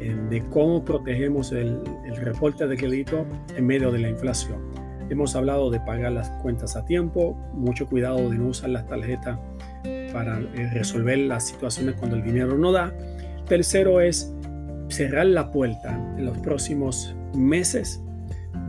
eh, 0.01 0.15
de 0.29 0.43
cómo 0.51 0.85
protegemos 0.85 1.53
el, 1.53 1.81
el 2.05 2.17
reporte 2.17 2.67
de 2.67 2.77
crédito 2.77 3.25
en 3.57 3.67
medio 3.67 3.91
de 3.91 4.01
la 4.01 4.11
inflación. 4.11 4.74
Hemos 5.11 5.37
hablado 5.37 5.71
de 5.71 5.81
pagar 5.81 6.13
las 6.13 6.31
cuentas 6.43 6.77
a 6.77 6.85
tiempo, 6.85 7.37
mucho 7.53 7.87
cuidado 7.87 8.31
de 8.31 8.39
no 8.39 8.49
usar 8.49 8.71
las 8.71 8.87
tarjetas 8.87 9.39
para 10.13 10.39
eh, 10.39 10.71
resolver 10.73 11.19
las 11.19 11.47
situaciones 11.47 11.97
cuando 11.97 12.17
el 12.17 12.23
dinero 12.23 12.57
no 12.57 12.73
da. 12.73 12.93
Tercero 13.47 14.01
es 14.01 14.33
cerrar 14.89 15.27
la 15.27 15.51
puerta 15.51 15.93
en 16.17 16.27
los 16.27 16.39
próximos 16.39 17.15
meses 17.35 18.01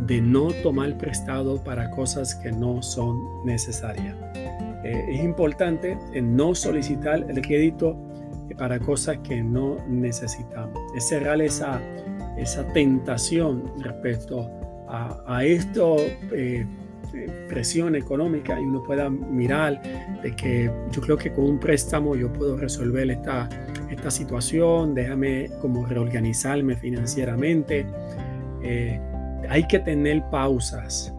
de 0.08 0.22
no 0.22 0.48
tomar 0.64 0.98
prestado 0.98 1.64
para 1.64 1.90
cosas 1.92 2.36
que 2.36 2.52
no 2.52 2.82
son 2.82 3.46
necesarias. 3.46 4.16
Eh, 4.84 5.06
es 5.10 5.24
importante 5.24 5.98
no 6.22 6.54
solicitar 6.54 7.26
el 7.30 7.42
crédito 7.42 7.98
para 8.58 8.80
cosas 8.80 9.18
que 9.20 9.42
no 9.42 9.78
necesitamos. 9.88 10.80
Es 10.96 11.08
cerrar 11.08 11.42
esa, 11.42 11.82
esa 12.38 12.68
tentación 12.74 13.72
respecto 13.80 14.42
a, 14.42 14.65
esto. 15.44 15.98
Eh, 16.32 16.66
presión 17.48 17.96
económica 17.96 18.60
y 18.60 18.64
uno 18.64 18.84
pueda 18.84 19.10
mirar 19.10 19.82
de 20.22 20.36
que 20.36 20.72
yo 20.92 21.02
creo 21.02 21.18
que 21.18 21.32
con 21.32 21.46
un 21.46 21.60
préstamo 21.60 22.16
yo 22.16 22.32
puedo 22.32 22.58
resolver 22.58 23.10
esta, 23.10 23.48
esta 23.90 24.12
situación, 24.12 24.94
déjame 24.94 25.50
como 25.62 25.86
reorganizarme 25.86 26.76
financieramente. 26.76 27.86
Eh, 28.64 29.00
hay 29.50 29.68
que 29.68 29.80
tener 29.80 30.24
pausas. 30.30 31.14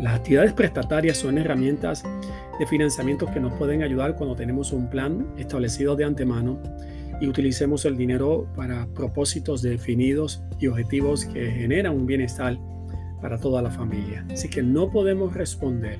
las 0.00 0.14
actividades 0.14 0.52
prestatarias 0.52 1.18
son 1.18 1.38
herramientas 1.38 2.02
de 2.58 2.66
financiamiento 2.66 3.26
que 3.26 3.40
nos 3.40 3.52
pueden 3.54 3.82
ayudar 3.82 4.16
cuando 4.16 4.34
tenemos 4.34 4.72
un 4.72 4.88
plan 4.88 5.26
establecido 5.38 5.96
de 5.96 6.04
antemano 6.04 6.58
y 7.20 7.28
utilicemos 7.28 7.84
el 7.84 7.96
dinero 7.96 8.48
para 8.56 8.86
propósitos 8.94 9.62
definidos 9.62 10.42
y 10.58 10.66
objetivos 10.66 11.26
que 11.26 11.50
generan 11.50 11.94
un 11.94 12.06
bienestar 12.06 12.58
para 13.20 13.38
toda 13.38 13.62
la 13.62 13.70
familia. 13.70 14.24
Así 14.30 14.48
que 14.48 14.62
no 14.62 14.90
podemos 14.90 15.34
responder 15.34 15.98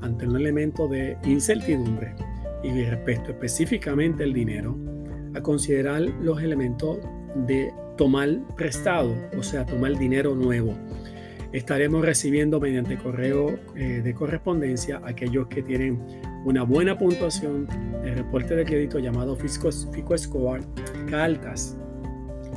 ante 0.00 0.26
un 0.26 0.36
elemento 0.36 0.88
de 0.88 1.16
incertidumbre 1.24 2.14
y 2.62 2.84
respecto 2.84 3.30
específicamente 3.30 4.24
el 4.24 4.32
dinero 4.32 4.76
a 5.34 5.40
considerar 5.40 6.02
los 6.20 6.42
elementos 6.42 6.98
de 7.46 7.72
tomar 7.96 8.28
prestado, 8.56 9.14
o 9.38 9.42
sea, 9.42 9.64
tomar 9.64 9.96
dinero 9.98 10.34
nuevo. 10.34 10.74
Estaremos 11.52 12.04
recibiendo 12.04 12.60
mediante 12.60 12.96
correo 12.96 13.58
eh, 13.76 14.00
de 14.02 14.14
correspondencia 14.14 15.00
aquellos 15.04 15.46
que 15.46 15.62
tienen 15.62 16.00
una 16.46 16.62
buena 16.62 16.96
puntuación 16.96 17.66
de 18.04 18.14
reporte 18.14 18.54
de 18.54 18.64
crédito 18.64 19.00
llamado 19.00 19.34
Fisco, 19.34 19.68
Fico 19.92 20.16
Score, 20.16 20.62
cartas 21.10 21.76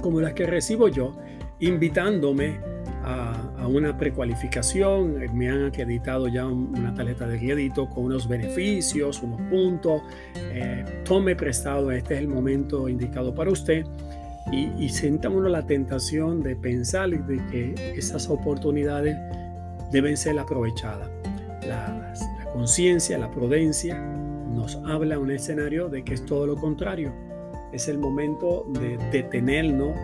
como 0.01 0.21
las 0.21 0.33
que 0.33 0.45
recibo 0.45 0.87
yo, 0.87 1.17
invitándome 1.59 2.59
a, 3.03 3.67
una 3.67 3.97
precualificación. 3.97 5.15
Me 5.33 5.49
han 5.49 5.65
acreditado 5.65 6.27
ya 6.27 6.45
una 6.45 6.93
tarjeta 6.93 7.27
de 7.27 7.39
crédito 7.39 7.89
con 7.89 8.05
unos 8.05 8.27
beneficios, 8.27 9.21
unos 9.23 9.41
puntos. 9.49 10.03
Eh, 10.35 10.85
tome 11.03 11.35
prestado, 11.35 11.91
este 11.91 12.13
es 12.13 12.19
el 12.21 12.27
momento 12.27 12.87
indicado 12.87 13.33
para 13.33 13.51
usted 13.51 13.85
y, 14.51 14.69
y 14.77 14.89
sentamos 14.89 15.43
la 15.49 15.65
tentación 15.65 16.41
de 16.43 16.55
pensar 16.55 17.09
de 17.09 17.45
que 17.47 17.93
esas 17.97 18.29
oportunidades 18.29 19.17
deben 19.91 20.15
ser 20.15 20.37
aprovechadas. 20.39 21.09
La, 21.67 22.13
la 22.49 22.53
conciencia, 22.53 23.17
la 23.19 23.29
prudencia 23.29 23.95
nos 23.95 24.77
habla 24.87 25.19
un 25.19 25.29
escenario 25.29 25.87
de 25.87 26.03
que 26.03 26.15
es 26.15 26.25
todo 26.25 26.47
lo 26.47 26.55
contrario. 26.55 27.13
Es 27.71 27.87
el 27.87 27.99
momento 27.99 28.65
de 28.69 28.97
detenernos 29.11 29.95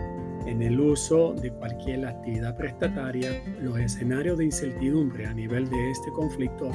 en 0.46 0.62
el 0.62 0.78
uso 0.78 1.34
de 1.34 1.50
cualquier 1.50 2.06
actividad 2.06 2.56
prestataria. 2.56 3.42
Los 3.60 3.78
escenarios 3.80 4.38
de 4.38 4.44
incertidumbre 4.44 5.26
a 5.26 5.34
nivel 5.34 5.68
de 5.68 5.90
este 5.90 6.12
conflicto 6.12 6.70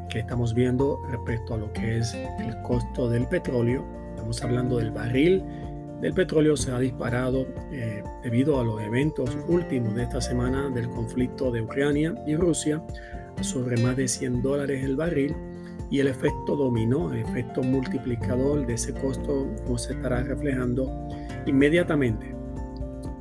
que 0.08 0.20
estamos 0.20 0.54
viendo 0.54 1.02
respecto 1.10 1.52
a 1.52 1.58
lo 1.58 1.70
que 1.74 1.98
es 1.98 2.14
el 2.14 2.62
costo 2.62 3.10
del 3.10 3.28
petróleo. 3.28 3.84
Estamos 4.12 4.42
hablando 4.42 4.78
del 4.78 4.90
barril 4.90 5.44
del 6.00 6.14
petróleo 6.14 6.56
se 6.56 6.72
ha 6.72 6.78
disparado 6.78 7.46
eh, 7.70 8.02
debido 8.22 8.58
a 8.58 8.64
los 8.64 8.80
eventos 8.80 9.36
últimos 9.48 9.94
de 9.94 10.04
esta 10.04 10.22
semana 10.22 10.70
del 10.70 10.88
conflicto 10.88 11.50
de 11.50 11.60
Ucrania 11.60 12.14
y 12.26 12.36
Rusia 12.36 12.82
sobre 13.42 13.76
más 13.82 13.98
de 13.98 14.08
100 14.08 14.40
dólares 14.40 14.82
el 14.82 14.96
barril 14.96 15.36
y 15.90 15.98
el 15.98 16.06
efecto 16.06 16.56
dominó, 16.56 17.12
el 17.12 17.20
efecto 17.20 17.62
multiplicador 17.62 18.66
de 18.66 18.74
ese 18.74 18.94
costo 18.94 19.46
no 19.68 19.76
se 19.76 19.92
estará 19.94 20.22
reflejando 20.22 21.08
inmediatamente 21.46 22.34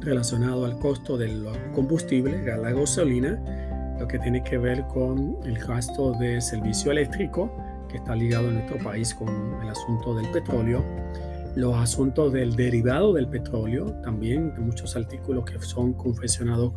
relacionado 0.02 0.66
al 0.66 0.78
costo 0.80 1.18
del 1.18 1.46
combustible, 1.74 2.44
la 2.46 2.72
gasolina, 2.72 3.42
lo 4.00 4.08
que 4.08 4.20
tiene 4.20 4.44
que 4.44 4.58
ver 4.58 4.86
con 4.88 5.38
el 5.44 5.58
gasto 5.58 6.14
de 6.14 6.40
servicio 6.40 6.92
eléctrico 6.92 7.52
que 7.90 7.98
está 7.98 8.16
ligado 8.16 8.48
en 8.48 8.56
nuestro 8.56 8.78
país 8.78 9.14
con 9.14 9.28
el 9.62 9.70
asunto 9.70 10.16
del 10.16 10.30
petróleo, 10.32 10.86
los 11.56 11.76
asuntos 11.76 12.32
del 12.32 12.56
derivado 12.56 13.14
del 13.14 13.28
petróleo, 13.28 13.92
también 14.04 14.54
muchos 14.60 14.96
artículos 14.96 15.46
que 15.46 15.60
son 15.60 15.94
confeccionados 15.94 16.74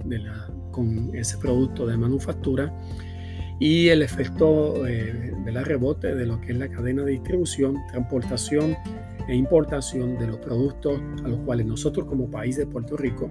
con 0.71 1.15
ese 1.15 1.37
producto 1.37 1.87
de 1.87 1.97
manufactura 1.97 2.73
y 3.63 3.91
el 3.91 4.03
efecto 4.03 4.89
eh, 4.89 5.33
de 5.45 5.53
la 5.53 5.63
rebote 5.63 6.17
de 6.17 6.27
lo 6.27 6.41
que 6.41 6.51
es 6.51 6.59
la 6.59 6.67
cadena 6.69 7.05
de 7.05 7.13
distribución, 7.13 7.77
transportación 7.93 8.77
e 9.29 9.37
importación 9.37 10.19
de 10.19 10.27
los 10.27 10.39
productos 10.39 11.01
a 11.25 11.29
los 11.29 11.39
cuales 11.43 11.67
nosotros 11.67 12.09
como 12.09 12.29
país 12.29 12.57
de 12.57 12.67
Puerto 12.67 12.97
Rico 12.97 13.31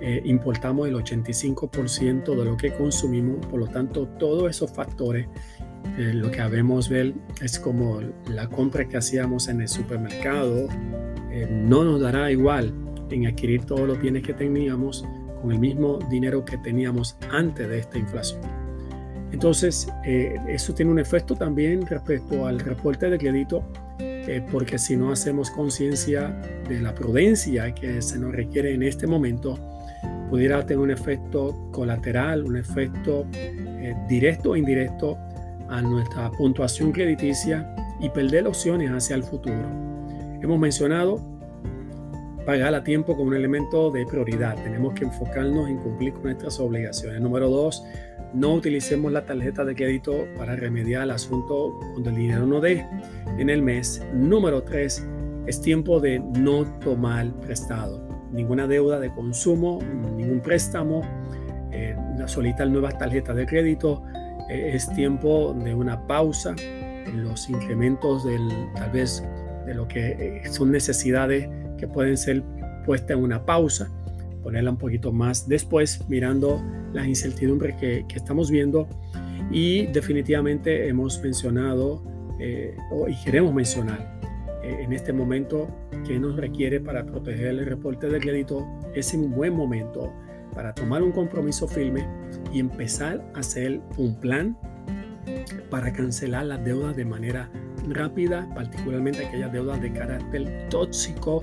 eh, 0.00 0.20
importamos 0.24 0.88
el 0.88 0.96
85% 0.96 2.34
de 2.34 2.44
lo 2.44 2.56
que 2.56 2.72
consumimos, 2.72 3.46
por 3.46 3.60
lo 3.60 3.68
tanto 3.68 4.08
todos 4.18 4.50
esos 4.50 4.68
factores 4.72 5.28
eh, 5.96 6.12
lo 6.12 6.28
que 6.32 6.40
habemos 6.40 6.88
ver 6.88 7.14
es 7.40 7.56
como 7.60 8.00
la 8.32 8.48
compra 8.48 8.88
que 8.88 8.96
hacíamos 8.96 9.46
en 9.46 9.60
el 9.60 9.68
supermercado 9.68 10.66
no 11.48 11.84
nos 11.84 12.00
dará 12.00 12.32
igual 12.32 12.74
en 13.10 13.28
adquirir 13.28 13.64
todos 13.64 13.86
los 13.86 14.00
bienes 14.00 14.24
que 14.24 14.34
teníamos 14.34 15.06
con 15.40 15.52
el 15.52 15.60
mismo 15.60 16.00
dinero 16.10 16.44
que 16.44 16.58
teníamos 16.58 17.16
antes 17.30 17.68
de 17.68 17.78
esta 17.78 17.96
inflación. 17.96 18.61
Entonces, 19.32 19.88
eh, 20.04 20.36
eso 20.46 20.74
tiene 20.74 20.90
un 20.90 20.98
efecto 20.98 21.34
también 21.34 21.86
respecto 21.86 22.46
al 22.46 22.60
reporte 22.60 23.08
de 23.08 23.18
crédito, 23.18 23.64
eh, 23.98 24.44
porque 24.52 24.78
si 24.78 24.96
no 24.96 25.10
hacemos 25.10 25.50
conciencia 25.50 26.28
de 26.68 26.80
la 26.80 26.94
prudencia 26.94 27.74
que 27.74 28.02
se 28.02 28.18
nos 28.18 28.32
requiere 28.32 28.74
en 28.74 28.82
este 28.82 29.06
momento, 29.06 29.58
pudiera 30.28 30.64
tener 30.64 30.82
un 30.82 30.90
efecto 30.90 31.68
colateral, 31.72 32.44
un 32.44 32.56
efecto 32.56 33.26
eh, 33.34 33.94
directo 34.08 34.50
o 34.50 34.56
indirecto 34.56 35.18
a 35.68 35.80
nuestra 35.80 36.30
puntuación 36.30 36.92
crediticia 36.92 37.74
y 38.00 38.10
perder 38.10 38.46
opciones 38.46 38.90
hacia 38.90 39.16
el 39.16 39.22
futuro. 39.22 39.64
Hemos 40.42 40.58
mencionado 40.58 41.31
pagar 42.44 42.74
a 42.74 42.82
tiempo 42.82 43.16
como 43.16 43.28
un 43.28 43.34
elemento 43.34 43.90
de 43.90 44.06
prioridad. 44.06 44.56
Tenemos 44.62 44.94
que 44.94 45.04
enfocarnos 45.04 45.68
en 45.68 45.78
cumplir 45.78 46.12
con 46.12 46.24
nuestras 46.24 46.58
obligaciones. 46.60 47.20
Número 47.20 47.48
dos, 47.48 47.84
no 48.34 48.54
utilicemos 48.54 49.12
la 49.12 49.26
tarjeta 49.26 49.64
de 49.64 49.74
crédito 49.74 50.26
para 50.38 50.56
remediar 50.56 51.02
el 51.02 51.10
asunto 51.10 51.78
cuando 51.92 52.10
el 52.10 52.16
dinero 52.16 52.46
no 52.46 52.60
dé 52.60 52.86
en 53.38 53.50
el 53.50 53.62
mes. 53.62 54.02
Número 54.14 54.62
3. 54.62 55.08
Es 55.46 55.60
tiempo 55.60 56.00
de 56.00 56.20
no 56.20 56.64
tomar 56.78 57.32
prestado. 57.40 58.08
Ninguna 58.30 58.66
deuda 58.66 59.00
de 59.00 59.12
consumo, 59.12 59.80
ningún 60.16 60.40
préstamo, 60.40 61.02
eh, 61.72 61.96
solicitar 62.26 62.68
nuevas 62.68 62.96
tarjetas 62.96 63.36
de 63.36 63.44
crédito. 63.44 64.02
Eh, 64.48 64.72
es 64.74 64.88
tiempo 64.94 65.54
de 65.64 65.74
una 65.74 66.06
pausa 66.06 66.54
en 66.58 67.24
los 67.24 67.50
incrementos 67.50 68.24
del, 68.24 68.48
tal 68.74 68.90
vez 68.92 69.22
de 69.66 69.74
lo 69.74 69.86
que 69.88 70.40
eh, 70.42 70.42
son 70.50 70.70
necesidades 70.70 71.48
que 71.82 71.88
pueden 71.88 72.16
ser 72.16 72.44
puestas 72.86 73.16
en 73.16 73.24
una 73.24 73.44
pausa 73.44 73.90
ponerla 74.42 74.70
un 74.70 74.76
poquito 74.76 75.12
más 75.12 75.48
después, 75.48 76.04
mirando 76.08 76.62
las 76.92 77.06
incertidumbres 77.06 77.76
que, 77.76 78.04
estamos 78.14 78.50
viendo. 78.50 78.88
Y 79.50 79.86
definitivamente 79.86 80.88
hemos 80.88 81.20
mencionado 81.22 82.02
eh, 82.38 82.76
y 83.08 83.24
queremos 83.24 83.52
mencionar 83.52 84.20
eh, 84.62 84.78
en 84.82 84.92
este 84.92 85.12
momento 85.12 85.68
que 86.06 86.18
nos 86.18 86.36
requiere 86.36 86.80
para 86.80 87.04
proteger 87.04 87.48
el 87.48 87.66
reporte 87.66 88.08
de 88.08 88.20
crédito. 88.20 88.66
Es 88.94 89.12
un 89.14 89.30
buen 89.32 89.54
momento 89.54 90.12
para 90.54 90.74
tomar 90.74 91.02
un 91.02 91.12
compromiso 91.12 91.66
firme 91.66 92.06
y 92.52 92.60
empezar 92.60 93.24
a 93.34 93.40
hacer 93.40 93.80
un 93.96 94.14
plan 94.20 94.56
para 95.70 95.92
cancelar 95.92 96.46
las 96.46 96.64
deudas 96.64 96.96
de 96.96 97.04
manera 97.04 97.50
rápida, 97.88 98.48
particularmente 98.54 99.26
aquellas 99.26 99.52
deudas 99.52 99.80
de 99.80 99.92
carácter 99.92 100.68
tóxico 100.68 101.40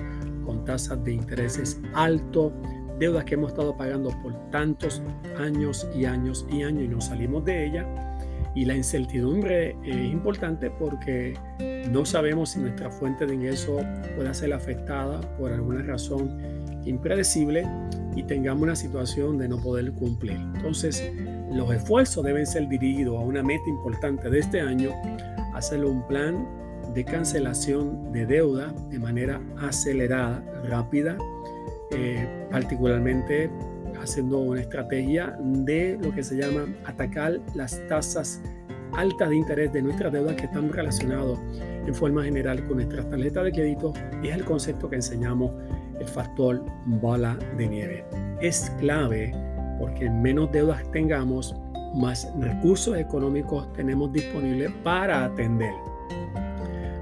con 0.50 0.66
tasas 0.66 1.04
de 1.04 1.14
intereses 1.14 1.80
altos, 1.94 2.52
deudas 2.98 3.24
que 3.24 3.36
hemos 3.36 3.52
estado 3.52 3.78
pagando 3.78 4.10
por 4.24 4.34
tantos 4.50 5.00
años 5.38 5.88
y 5.96 6.06
años 6.06 6.44
y 6.50 6.64
años 6.64 6.86
y 6.86 6.88
no 6.88 7.00
salimos 7.00 7.46
de 7.46 7.68
ella. 7.68 7.86
Y 8.56 8.66
la 8.66 8.76
incertidumbre 8.76 9.78
es 9.86 10.12
importante 10.12 10.72
porque 10.72 11.38
no 11.92 12.04
sabemos 12.04 12.50
si 12.50 12.62
nuestra 12.62 12.90
fuente 12.90 13.28
de 13.28 13.36
ingreso 13.36 13.78
pueda 14.16 14.34
ser 14.34 14.52
afectada 14.52 15.22
por 15.38 15.52
alguna 15.52 15.84
razón 15.84 16.36
impredecible 16.84 17.64
y 18.16 18.24
tengamos 18.24 18.64
una 18.64 18.76
situación 18.76 19.38
de 19.38 19.50
no 19.50 19.62
poder 19.62 19.92
cumplir. 19.92 20.40
Entonces, 20.56 21.12
los 21.52 21.72
esfuerzos 21.72 22.24
deben 22.24 22.48
ser 22.48 22.68
dirigidos 22.68 23.20
a 23.20 23.22
una 23.22 23.44
meta 23.44 23.70
importante 23.70 24.32
de 24.32 24.40
este 24.40 24.62
año, 24.62 24.90
hacer 25.54 25.86
un 25.86 26.08
plan 26.08 26.44
de 26.93 27.06
cancelación 27.06 28.12
de 28.12 28.25
deuda 28.25 28.73
de 28.89 28.99
manera 28.99 29.41
acelerada, 29.58 30.43
rápida, 30.67 31.17
eh, 31.91 32.28
particularmente 32.52 33.49
haciendo 34.02 34.39
una 34.39 34.62
estrategia 34.62 35.38
de 35.41 35.97
lo 36.02 36.12
que 36.12 36.23
se 36.23 36.38
llama 36.38 36.65
atacar 36.86 37.39
las 37.54 37.80
tasas 37.88 38.41
altas 38.93 39.30
de 39.30 39.36
interés 39.36 39.73
de 39.73 39.82
nuestras 39.82 40.12
deudas 40.12 40.36
que 40.36 40.45
están 40.45 40.71
relacionados 40.71 41.39
en 41.86 41.93
forma 41.93 42.23
general 42.23 42.65
con 42.65 42.78
nuestras 42.78 43.10
tarjetas 43.10 43.43
de 43.43 43.52
crédito 43.52 43.93
es 44.23 44.36
el 44.36 44.45
concepto 44.45 44.89
que 44.89 44.97
enseñamos 44.97 45.52
el 45.99 46.08
factor 46.08 46.63
bola 46.86 47.38
de 47.58 47.67
nieve. 47.67 48.06
Es 48.41 48.71
clave 48.80 49.34
porque 49.80 50.10
menos 50.10 50.52
deudas 50.52 50.84
tengamos, 50.91 51.56
más 51.95 52.32
recursos 52.39 52.97
económicos 52.97 53.71
tenemos 53.73 54.12
disponibles 54.12 54.71
para 54.84 55.25
atender 55.25 55.73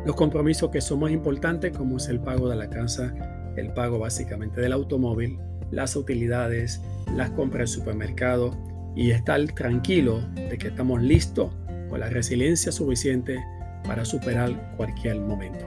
los 0.07 0.15
compromisos 0.15 0.71
que 0.71 0.79
son 0.79 1.01
más 1.01 1.11
importantes 1.11 1.75
como 1.75 1.97
es 1.97 2.07
el 2.07 2.21
pago 2.21 2.47
de 2.47 2.55
la 2.55 2.69
casa 2.69 3.13
el 3.57 3.73
pago 3.73 3.99
básicamente 3.99 4.61
del 4.61 4.71
automóvil, 4.71 5.37
las 5.69 5.97
utilidades, 5.97 6.81
las 7.13 7.31
compras 7.31 7.71
del 7.71 7.79
supermercado 7.79 8.55
y 8.95 9.11
estar 9.11 9.43
tranquilo 9.51 10.21
de 10.35 10.57
que 10.57 10.69
estamos 10.69 11.01
listos 11.01 11.53
con 11.89 11.99
la 11.99 12.09
resiliencia 12.09 12.71
suficiente 12.71 13.37
para 13.83 14.05
superar 14.05 14.75
cualquier 14.77 15.19
momento. 15.19 15.65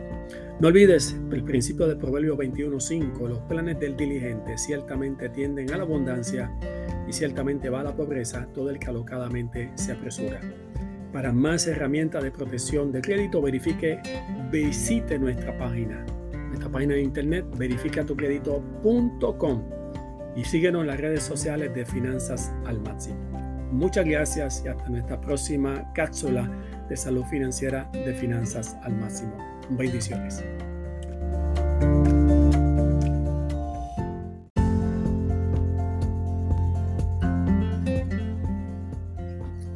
No 0.59 0.69
olvides 0.69 1.17
el 1.33 1.45
principio 1.45 1.87
de 1.87 1.97
Proverbio 1.97 2.37
21.5, 2.39 3.29
los 3.29 3.41
planes 3.41 3.79
del 3.79 3.95
diligente 3.95 4.57
ciertamente 4.57 5.29
tienden 5.29 5.71
a 5.73 5.77
la 5.77 5.83
abundancia 5.83 6.51
y 7.07 7.13
ciertamente 7.13 7.69
va 7.69 7.81
a 7.81 7.85
la 7.85 7.95
pobreza 7.95 8.47
todo 8.55 8.71
el 8.71 8.79
que 8.79 8.89
alocadamente 8.89 9.71
se 9.75 9.93
apresura. 9.93 10.41
Para 11.13 11.33
más 11.33 11.67
herramientas 11.67 12.23
de 12.23 12.31
protección 12.31 12.93
de 12.93 13.01
crédito, 13.01 13.43
verifique, 13.43 14.01
visite 14.51 15.19
nuestra 15.19 15.57
página 15.59 16.05
página 16.71 16.95
de 16.95 17.03
internet 17.03 17.45
verificatucredito.com 17.57 19.63
y 20.37 20.45
síguenos 20.45 20.83
en 20.83 20.87
las 20.87 21.01
redes 21.01 21.25
sociales 21.25 21.75
de 21.75 21.85
Finanzas 21.85 22.53
al 22.67 22.81
Máximo. 22.81 23.19
Muchas 23.73 24.05
gracias 24.05 24.63
y 24.65 24.69
hasta 24.69 24.89
nuestra 24.89 25.21
próxima 25.21 25.93
cápsula 25.95 26.49
de 26.89 26.97
salud 26.97 27.25
financiera 27.25 27.91
de 27.93 28.15
Finanzas 28.15 28.77
al 28.83 28.95
Máximo. 28.97 29.37
Bendiciones. 29.71 30.45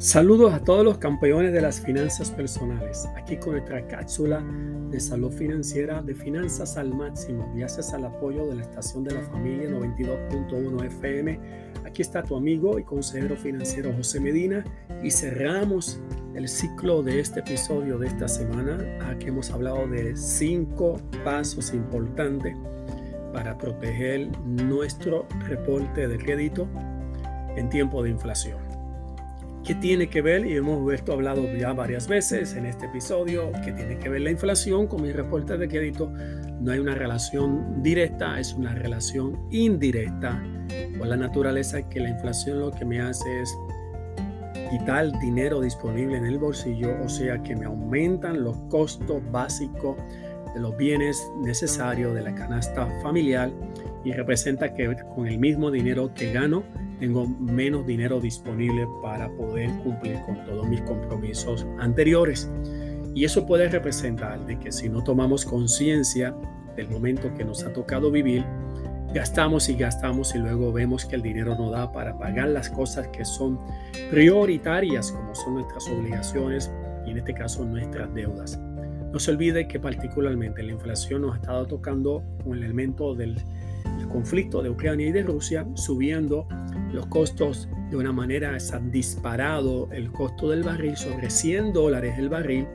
Saludos 0.05 0.53
a 0.53 0.59
todos 0.59 0.85
los 0.85 0.99
campeones 0.99 1.51
de 1.51 1.61
las 1.61 1.81
finanzas 1.81 2.29
personales, 2.29 3.09
aquí 3.15 3.37
con 3.37 3.53
nuestra 3.53 3.87
cápsula 3.87 4.45
de 4.91 4.99
salud 4.99 5.31
financiera 5.31 5.99
de 6.03 6.13
finanzas 6.13 6.77
al 6.77 6.93
máximo, 6.93 7.51
gracias 7.55 7.91
al 7.91 8.05
apoyo 8.05 8.45
de 8.45 8.53
la 8.53 8.61
estación 8.61 9.03
de 9.03 9.15
la 9.15 9.21
familia 9.21 9.67
92.1 9.67 10.85
FM. 10.85 11.39
Aquí 11.87 12.03
está 12.03 12.21
tu 12.21 12.35
amigo 12.35 12.77
y 12.77 12.83
consejero 12.83 13.35
financiero 13.35 13.91
José 13.93 14.19
Medina 14.19 14.63
y 15.01 15.09
cerramos 15.09 15.99
el 16.35 16.47
ciclo 16.49 17.01
de 17.01 17.19
este 17.19 17.39
episodio 17.39 17.97
de 17.97 18.05
esta 18.05 18.27
semana. 18.27 18.77
Aquí 19.09 19.29
hemos 19.29 19.49
hablado 19.49 19.87
de 19.87 20.15
cinco 20.15 21.01
pasos 21.23 21.73
importantes 21.73 22.55
para 23.33 23.57
proteger 23.57 24.29
nuestro 24.45 25.25
reporte 25.47 26.07
de 26.07 26.17
crédito 26.19 26.67
en 27.55 27.69
tiempo 27.69 28.03
de 28.03 28.11
inflación. 28.11 28.64
¿Qué 29.65 29.73
tiene 29.73 30.07
que 30.07 30.21
ver? 30.21 30.45
Y 30.45 30.55
hemos 30.55 30.93
esto 30.93 31.13
hablado 31.13 31.51
ya 31.51 31.73
varias 31.73 32.07
veces 32.07 32.53
en 32.53 32.67
este 32.67 32.85
episodio, 32.85 33.51
¿qué 33.63 33.71
tiene 33.71 33.97
que 33.97 34.09
ver 34.09 34.21
la 34.21 34.29
inflación 34.29 34.85
con 34.85 35.01
mi 35.01 35.11
reporte 35.11 35.57
de 35.57 35.67
crédito? 35.67 36.11
No 36.61 36.71
hay 36.71 36.77
una 36.77 36.93
relación 36.93 37.81
directa, 37.81 38.39
es 38.39 38.53
una 38.53 38.75
relación 38.75 39.35
indirecta. 39.49 40.39
Por 40.99 41.07
la 41.07 41.17
naturaleza 41.17 41.81
que 41.89 41.99
la 41.99 42.09
inflación 42.09 42.59
lo 42.59 42.69
que 42.69 42.85
me 42.85 43.01
hace 43.01 43.41
es 43.41 43.57
quitar 44.69 45.11
dinero 45.19 45.61
disponible 45.61 46.15
en 46.15 46.27
el 46.27 46.37
bolsillo, 46.37 46.95
o 47.03 47.09
sea 47.09 47.41
que 47.41 47.55
me 47.55 47.65
aumentan 47.65 48.43
los 48.43 48.55
costos 48.69 49.19
básicos 49.31 49.97
de 50.53 50.59
los 50.59 50.77
bienes 50.77 51.27
necesarios 51.41 52.13
de 52.13 52.21
la 52.21 52.35
canasta 52.35 52.87
familiar 53.01 53.49
y 54.05 54.13
representa 54.13 54.73
que 54.73 54.95
con 55.15 55.27
el 55.27 55.39
mismo 55.39 55.71
dinero 55.71 56.13
que 56.13 56.31
gano, 56.31 56.63
tengo 56.99 57.27
menos 57.27 57.85
dinero 57.87 58.21
disponible 58.21 58.87
para 59.01 59.29
poder 59.29 59.69
cumplir 59.83 60.21
con 60.25 60.45
todos 60.45 60.67
mis 60.69 60.81
compromisos 60.81 61.65
anteriores. 61.79 62.49
Y 63.15 63.25
eso 63.25 63.45
puede 63.47 63.67
representar 63.67 64.45
de 64.45 64.59
que 64.59 64.71
si 64.71 64.89
no 64.89 65.03
tomamos 65.03 65.43
conciencia 65.43 66.35
del 66.75 66.89
momento 66.89 67.33
que 67.33 67.43
nos 67.43 67.63
ha 67.63 67.73
tocado 67.73 68.11
vivir, 68.11 68.45
gastamos 69.13 69.69
y 69.69 69.75
gastamos 69.75 70.35
y 70.35 70.37
luego 70.37 70.71
vemos 70.71 71.05
que 71.05 71.15
el 71.15 71.23
dinero 71.23 71.55
no 71.57 71.71
da 71.71 71.91
para 71.91 72.17
pagar 72.17 72.49
las 72.49 72.69
cosas 72.69 73.07
que 73.07 73.25
son 73.25 73.59
prioritarias, 74.11 75.11
como 75.11 75.33
son 75.33 75.55
nuestras 75.55 75.87
obligaciones 75.87 76.71
y 77.07 77.11
en 77.11 77.17
este 77.17 77.33
caso 77.33 77.65
nuestras 77.65 78.13
deudas. 78.13 78.59
No 79.15 79.19
se 79.19 79.31
olvide 79.31 79.65
que 79.65 79.79
particularmente 79.79 80.61
la 80.61 80.73
inflación 80.73 81.21
nos 81.21 81.35
ha 81.35 81.37
estado 81.37 81.65
tocando 81.67 82.21
con 82.43 82.57
el 82.57 82.65
elemento 82.65 83.15
del 83.15 83.41
conflicto 84.11 84.61
de 84.61 84.69
Ucrania 84.69 85.07
y 85.07 85.13
de 85.13 85.23
Rusia, 85.23 85.65
subiendo 85.75 86.49
los 86.91 87.05
costos 87.05 87.69
de 87.89 87.95
una 87.95 88.11
manera, 88.11 88.59
se 88.59 88.75
han 88.75 88.91
disparado 88.91 89.87
el 89.93 90.11
costo 90.11 90.49
del 90.49 90.63
barril 90.63 90.97
sobre 90.97 91.29
100 91.29 91.71
dólares 91.71 92.15
el 92.19 92.27
barril, 92.27 92.67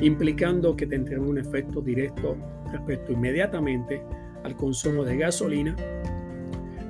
implicando 0.00 0.76
que 0.76 0.88
tendremos 0.88 1.28
un 1.28 1.38
efecto 1.38 1.80
directo 1.80 2.36
respecto 2.72 3.12
inmediatamente 3.12 4.02
al 4.42 4.56
consumo 4.56 5.04
de 5.04 5.18
gasolina, 5.18 5.76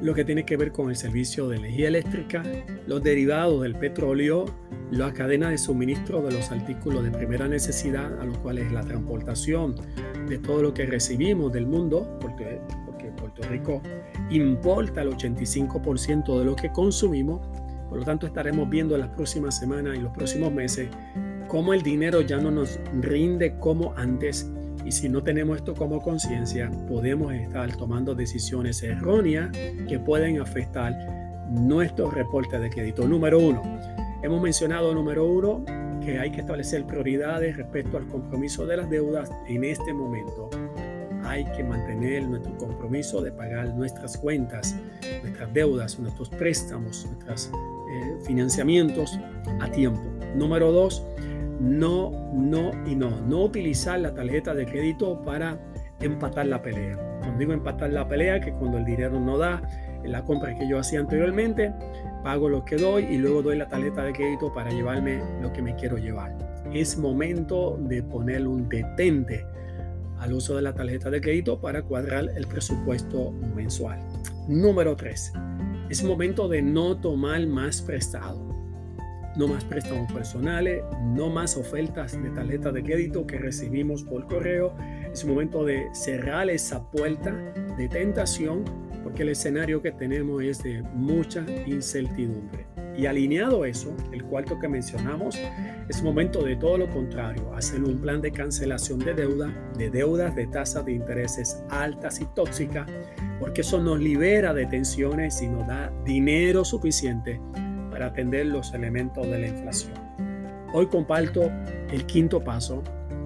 lo 0.03 0.15
que 0.15 0.25
tiene 0.25 0.45
que 0.45 0.57
ver 0.57 0.73
con 0.73 0.91
el 0.91 0.97
servicio 0.97 1.49
de 1.49 1.57
energía 1.57 1.89
eléctrica, 1.89 2.43
los 2.87 3.03
derivados 3.03 3.63
del 3.63 3.75
petróleo, 3.75 4.47
la 4.91 5.13
cadena 5.13 5.51
de 5.51 5.59
suministro 5.59 6.23
de 6.23 6.33
los 6.33 6.51
artículos 6.51 7.05
de 7.05 7.11
primera 7.11 7.49
necesidad, 7.49 8.21
a 8.21 8.25
los 8.25 8.39
cuales 8.39 8.71
la 8.73 8.83
transportación 8.83 9.75
de 10.29 10.39
todo 10.39 10.63
lo 10.63 10.75
que 10.75 10.87
recibimos 10.87 11.53
del 11.53 11.67
mundo, 11.67 12.19
porque 12.21 12.61
Puerto 13.17 13.43
Rico 13.49 13.83
importa 14.31 15.03
el 15.03 15.11
85% 15.11 16.39
de 16.39 16.45
lo 16.45 16.57
que 16.57 16.71
consumimos. 16.71 17.41
Por 17.89 17.99
lo 17.99 18.05
tanto, 18.05 18.27
estaremos 18.27 18.69
viendo 18.69 18.95
en 18.95 19.01
las 19.03 19.11
próximas 19.11 19.59
semanas 19.59 19.97
y 19.97 20.01
los 20.01 20.13
próximos 20.13 20.53
meses 20.53 20.89
cómo 21.49 21.73
el 21.75 21.83
dinero 21.83 22.21
ya 22.21 22.39
no 22.39 22.51
nos 22.51 22.79
rinde 23.01 23.59
como 23.59 23.95
antes. 23.97 24.51
Y 24.87 24.93
si 24.93 25.09
no 25.09 25.23
tenemos 25.23 25.57
esto 25.57 25.75
como 25.75 26.01
conciencia, 26.01 26.71
podemos 26.89 27.35
estar 27.35 27.77
tomando 27.77 28.15
decisiones 28.15 28.83
erróneas 28.83 29.51
que 29.89 29.99
pueden 29.99 30.41
afectar 30.41 30.95
nuestro 31.51 32.11
reporte 32.11 32.59
de 32.61 32.71
crédito. 32.71 33.07
Número 33.07 33.41
uno, 33.41 33.63
hemos 34.23 34.41
mencionado 34.41 34.95
número 34.95 35.27
uno 35.27 35.65
que 36.05 36.21
hay 36.21 36.31
que 36.31 36.41
establecer 36.41 36.87
prioridades 36.87 37.57
respecto 37.57 37.97
al 37.97 38.07
compromiso 38.07 38.65
de 38.65 38.77
las 38.77 38.89
deudas 38.89 39.31
en 39.49 39.65
este 39.65 39.93
momento 39.93 40.49
hay 41.27 41.45
que 41.57 41.65
mantener 41.65 42.29
nuestro 42.29 42.57
compromiso 42.57 43.21
de 43.21 43.33
pagar 43.33 43.75
nuestras 43.75 44.17
cuentas, 44.17 44.77
nuestras 45.23 45.53
deudas, 45.53 45.99
nuestros 45.99 46.29
préstamos, 46.31 47.07
nuestros 47.07 47.51
eh, 47.91 48.19
financiamientos 48.25 49.19
a 49.61 49.71
tiempo. 49.71 50.03
Número 50.37 50.71
dos, 50.71 51.03
no, 51.61 52.33
no 52.33 52.73
y 52.87 52.95
no. 52.95 53.21
No 53.23 53.45
utilizar 53.45 54.01
la 54.01 54.15
tarjeta 54.15 54.55
de 54.55 54.67
crédito 54.67 55.23
para 55.23 55.59
empatar 56.01 56.47
la 56.47 56.63
pelea. 56.63 56.97
Cuando 57.21 57.39
digo 57.39 57.53
empatar 57.53 57.91
la 57.91 58.07
pelea, 58.09 58.41
que 58.41 58.53
cuando 58.53 58.79
el 58.79 58.85
dinero 58.85 59.19
no 59.19 59.39
da, 59.39 59.63
en 60.05 60.13
la 60.13 60.25
compra 60.25 60.55
que 60.55 60.69
yo 60.69 60.79
hacía 60.79 61.01
anteriormente, 61.01 61.73
pago 62.23 62.49
lo 62.49 62.65
que 62.65 62.77
doy 62.77 63.05
y 63.05 63.19
luego 63.19 63.43
doy 63.43 63.57
la 63.57 63.69
tarjeta 63.69 64.05
de 64.05 64.13
crédito 64.13 64.53
para 64.53 64.71
llevarme 64.71 65.21
lo 65.41 65.53
que 65.53 65.63
me 65.63 65.75
quiero 65.75 65.97
llevar. 65.97 66.37
Es 66.73 66.99
momento 66.99 67.79
de 67.81 68.03
poner 68.03 68.47
un 68.47 68.69
detente 68.69 69.45
al 70.19 70.33
uso 70.33 70.57
de 70.57 70.63
la 70.63 70.75
tarjeta 70.75 71.11
de 71.11 71.21
crédito 71.21 71.61
para 71.61 71.83
cuadrar 71.83 72.31
el 72.37 72.47
presupuesto 72.47 73.33
mensual. 73.55 73.99
Número 74.49 74.97
3. 74.97 75.33
Es 75.89 76.03
momento 76.03 76.49
de 76.49 76.63
no 76.63 76.97
tomar 76.97 77.47
más 77.47 77.81
prestado. 77.83 78.46
No 79.37 79.47
más 79.47 79.65
préstamos 79.65 80.11
personales, 80.13 80.83
no 81.03 81.29
más 81.29 81.57
ofertas 81.57 82.21
de 82.21 82.31
tarjeta 82.31 82.73
de 82.73 82.83
crédito 82.83 83.27
que 83.27 83.39
recibimos 83.39 84.03
por 84.03 84.27
correo. 84.27 84.75
Es 85.13 85.25
momento 85.27 85.65
de 85.65 85.89
cerrar 85.93 86.49
esa 86.49 86.91
puerta 86.91 87.33
de 87.77 87.89
tentación 87.89 88.65
porque 89.03 89.23
el 89.23 89.29
escenario 89.29 89.83
que 89.83 89.93
tenemos 89.93 90.43
es 90.43 90.63
de 90.63 90.83
mucha 90.95 91.45
incertidumbre. 91.67 92.67
Y 92.97 93.07
alineado 93.07 93.65
eso, 93.65 93.95
el 94.11 94.25
cuarto 94.25 94.59
que 94.59 94.69
mencionamos, 94.69 95.39
es 95.89 96.03
momento 96.03 96.43
de 96.43 96.57
todo 96.57 96.79
lo 96.79 96.89
contrario, 96.89 97.55
hacer 97.55 97.85
un 97.85 98.01
plan 98.01 98.23
de 98.23 98.33
cancelación 98.33 98.99
de 98.99 99.13
deuda, 99.13 99.55
de 99.77 99.91
deudas 99.91 100.35
de 100.35 100.47
tasas 100.47 100.87
de 100.87 100.93
intereses 100.93 101.63
altas 101.69 102.21
y 102.21 102.25
tóxicas, 102.35 102.91
porque 103.39 103.61
eso 103.61 103.83
nos 103.83 104.01
libera 104.01 104.55
de 104.55 104.65
tensiones 104.67 105.43
y 105.43 105.49
nos 105.49 105.67
da 105.67 105.93
dinero 106.05 106.65
suficiente 106.65 107.39
para 107.97 108.09
atender 108.09 108.45
los 108.45 108.75
elementos 108.75 109.27
de 109.27 109.39
la 109.39 109.47
inflación. 109.49 109.95
Hoy 110.75 110.87
comparto 110.87 111.51
el 111.91 112.05
quinto 112.05 112.45
paso 112.45 112.83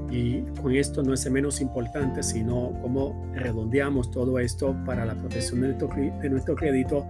y 0.09 0.43
con 0.63 0.77
esto 0.77 1.03
no 1.03 1.13
es 1.13 1.29
menos 1.29 1.61
importante, 1.61 2.23
sino 2.23 2.73
cómo 2.81 3.21
redondeamos 3.35 4.13
todo 4.13 4.39
esto 4.39 4.77
para 4.87 5.05
la 5.05 5.17
protección 5.17 5.63
de 5.63 5.67
nuestro, 5.71 5.89
de 5.89 6.31
nuestro 6.31 6.55
crédito, 6.55 7.05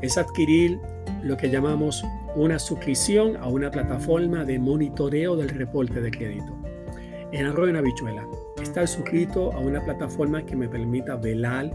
es 0.00 0.18
adquirir 0.18 0.80
lo 1.22 1.36
que 1.36 1.48
llamamos 1.48 2.04
una 2.34 2.58
suscripción 2.58 3.36
a 3.36 3.46
una 3.46 3.70
plataforma 3.70 4.44
de 4.44 4.58
monitoreo 4.58 5.36
del 5.36 5.50
reporte 5.50 6.00
de 6.00 6.10
crédito. 6.10 6.52
En 7.30 7.46
Arroyo 7.46 7.70
en 7.70 7.76
Habichuela, 7.76 8.26
estar 8.60 8.88
suscrito 8.88 9.52
a 9.52 9.60
una 9.60 9.84
plataforma 9.84 10.44
que 10.44 10.56
me 10.56 10.68
permita 10.68 11.14
velar 11.14 11.70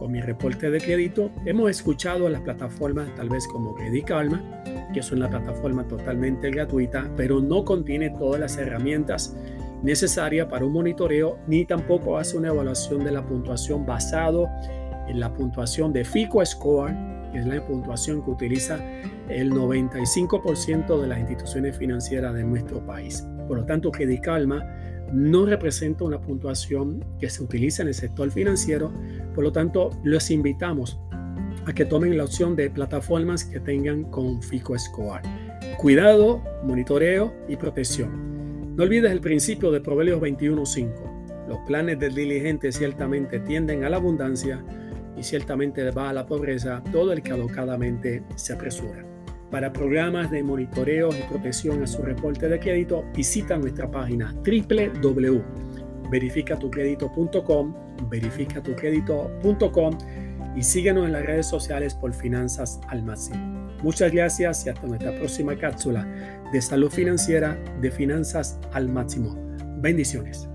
con 0.00 0.10
mi 0.10 0.20
reporte 0.22 0.70
de 0.70 0.80
crédito. 0.80 1.30
Hemos 1.44 1.70
escuchado 1.70 2.28
las 2.30 2.40
plataformas 2.40 3.14
tal 3.14 3.28
vez 3.28 3.46
como 3.46 3.74
Credit 3.74 4.06
Karma, 4.06 4.42
que 4.94 5.00
es 5.00 5.12
una 5.12 5.28
plataforma 5.28 5.86
totalmente 5.86 6.50
gratuita, 6.50 7.08
pero 7.16 7.38
no 7.40 7.64
contiene 7.66 8.08
todas 8.10 8.40
las 8.40 8.56
herramientas 8.56 9.36
necesarias 9.82 10.48
para 10.48 10.64
un 10.64 10.72
monitoreo, 10.72 11.38
ni 11.46 11.66
tampoco 11.66 12.16
hace 12.16 12.38
una 12.38 12.48
evaluación 12.48 13.04
de 13.04 13.12
la 13.12 13.24
puntuación 13.24 13.84
basado 13.84 14.48
en 15.06 15.20
la 15.20 15.32
puntuación 15.32 15.92
de 15.92 16.04
FICO 16.04 16.44
Score 16.46 16.94
es 17.34 17.46
la 17.46 17.64
puntuación 17.64 18.24
que 18.24 18.30
utiliza 18.30 18.78
el 19.28 19.52
95% 19.52 21.00
de 21.00 21.06
las 21.06 21.18
instituciones 21.18 21.76
financieras 21.76 22.34
de 22.34 22.42
nuestro 22.42 22.84
país. 22.84 23.26
Por 23.46 23.58
lo 23.58 23.64
tanto, 23.64 23.90
Credit 23.90 24.20
Calma 24.20 24.64
no 25.12 25.46
representa 25.46 26.04
una 26.04 26.20
puntuación 26.20 27.04
que 27.18 27.30
se 27.30 27.42
utiliza 27.42 27.82
en 27.82 27.88
el 27.88 27.94
sector 27.94 28.30
financiero, 28.30 28.92
por 29.34 29.44
lo 29.44 29.52
tanto, 29.52 29.90
los 30.04 30.30
invitamos 30.30 30.98
a 31.66 31.72
que 31.72 31.84
tomen 31.84 32.16
la 32.16 32.24
opción 32.24 32.56
de 32.56 32.70
plataformas 32.70 33.44
que 33.44 33.60
tengan 33.60 34.04
con 34.04 34.42
FICO 34.42 34.78
Score. 34.78 35.22
Cuidado, 35.78 36.42
monitoreo 36.64 37.34
y 37.48 37.56
protección. 37.56 38.76
No 38.76 38.84
olvides 38.84 39.10
el 39.10 39.20
principio 39.20 39.70
de 39.70 39.80
Proverbios 39.80 40.20
21.5. 40.20 41.48
Los 41.48 41.58
planes 41.66 41.98
del 41.98 42.14
diligente 42.14 42.70
ciertamente 42.72 43.40
tienden 43.40 43.84
a 43.84 43.90
la 43.90 43.96
abundancia, 43.96 44.64
y 45.20 45.22
ciertamente 45.22 45.90
va 45.90 46.10
a 46.10 46.12
la 46.12 46.26
pobreza 46.26 46.82
todo 46.90 47.12
el 47.12 47.22
que 47.22 47.32
alocadamente 47.32 48.22
se 48.36 48.54
apresura. 48.54 49.09
Para 49.50 49.72
programas 49.72 50.30
de 50.30 50.42
monitoreo 50.42 51.10
y 51.10 51.22
protección 51.28 51.82
a 51.82 51.86
su 51.86 52.02
reporte 52.02 52.48
de 52.48 52.60
crédito, 52.60 53.04
visita 53.14 53.56
nuestra 53.56 53.90
página 53.90 54.32
www.creditkarma.com 54.44 55.60
verificatucredito.com, 56.10 57.74
verificatucredito.com 58.10 59.98
y 60.56 60.62
síguenos 60.62 61.06
en 61.06 61.12
las 61.12 61.24
redes 61.24 61.46
sociales 61.46 61.94
por 61.94 62.12
Finanzas 62.12 62.80
al 62.88 63.04
Máximo. 63.04 63.70
Muchas 63.82 64.12
gracias 64.12 64.66
y 64.66 64.68
hasta 64.68 64.86
nuestra 64.86 65.14
próxima 65.14 65.56
cápsula 65.56 66.04
de 66.52 66.60
salud 66.60 66.90
financiera 66.90 67.56
de 67.80 67.90
Finanzas 67.90 68.58
al 68.72 68.88
Máximo. 68.88 69.34
Bendiciones. 69.78 70.48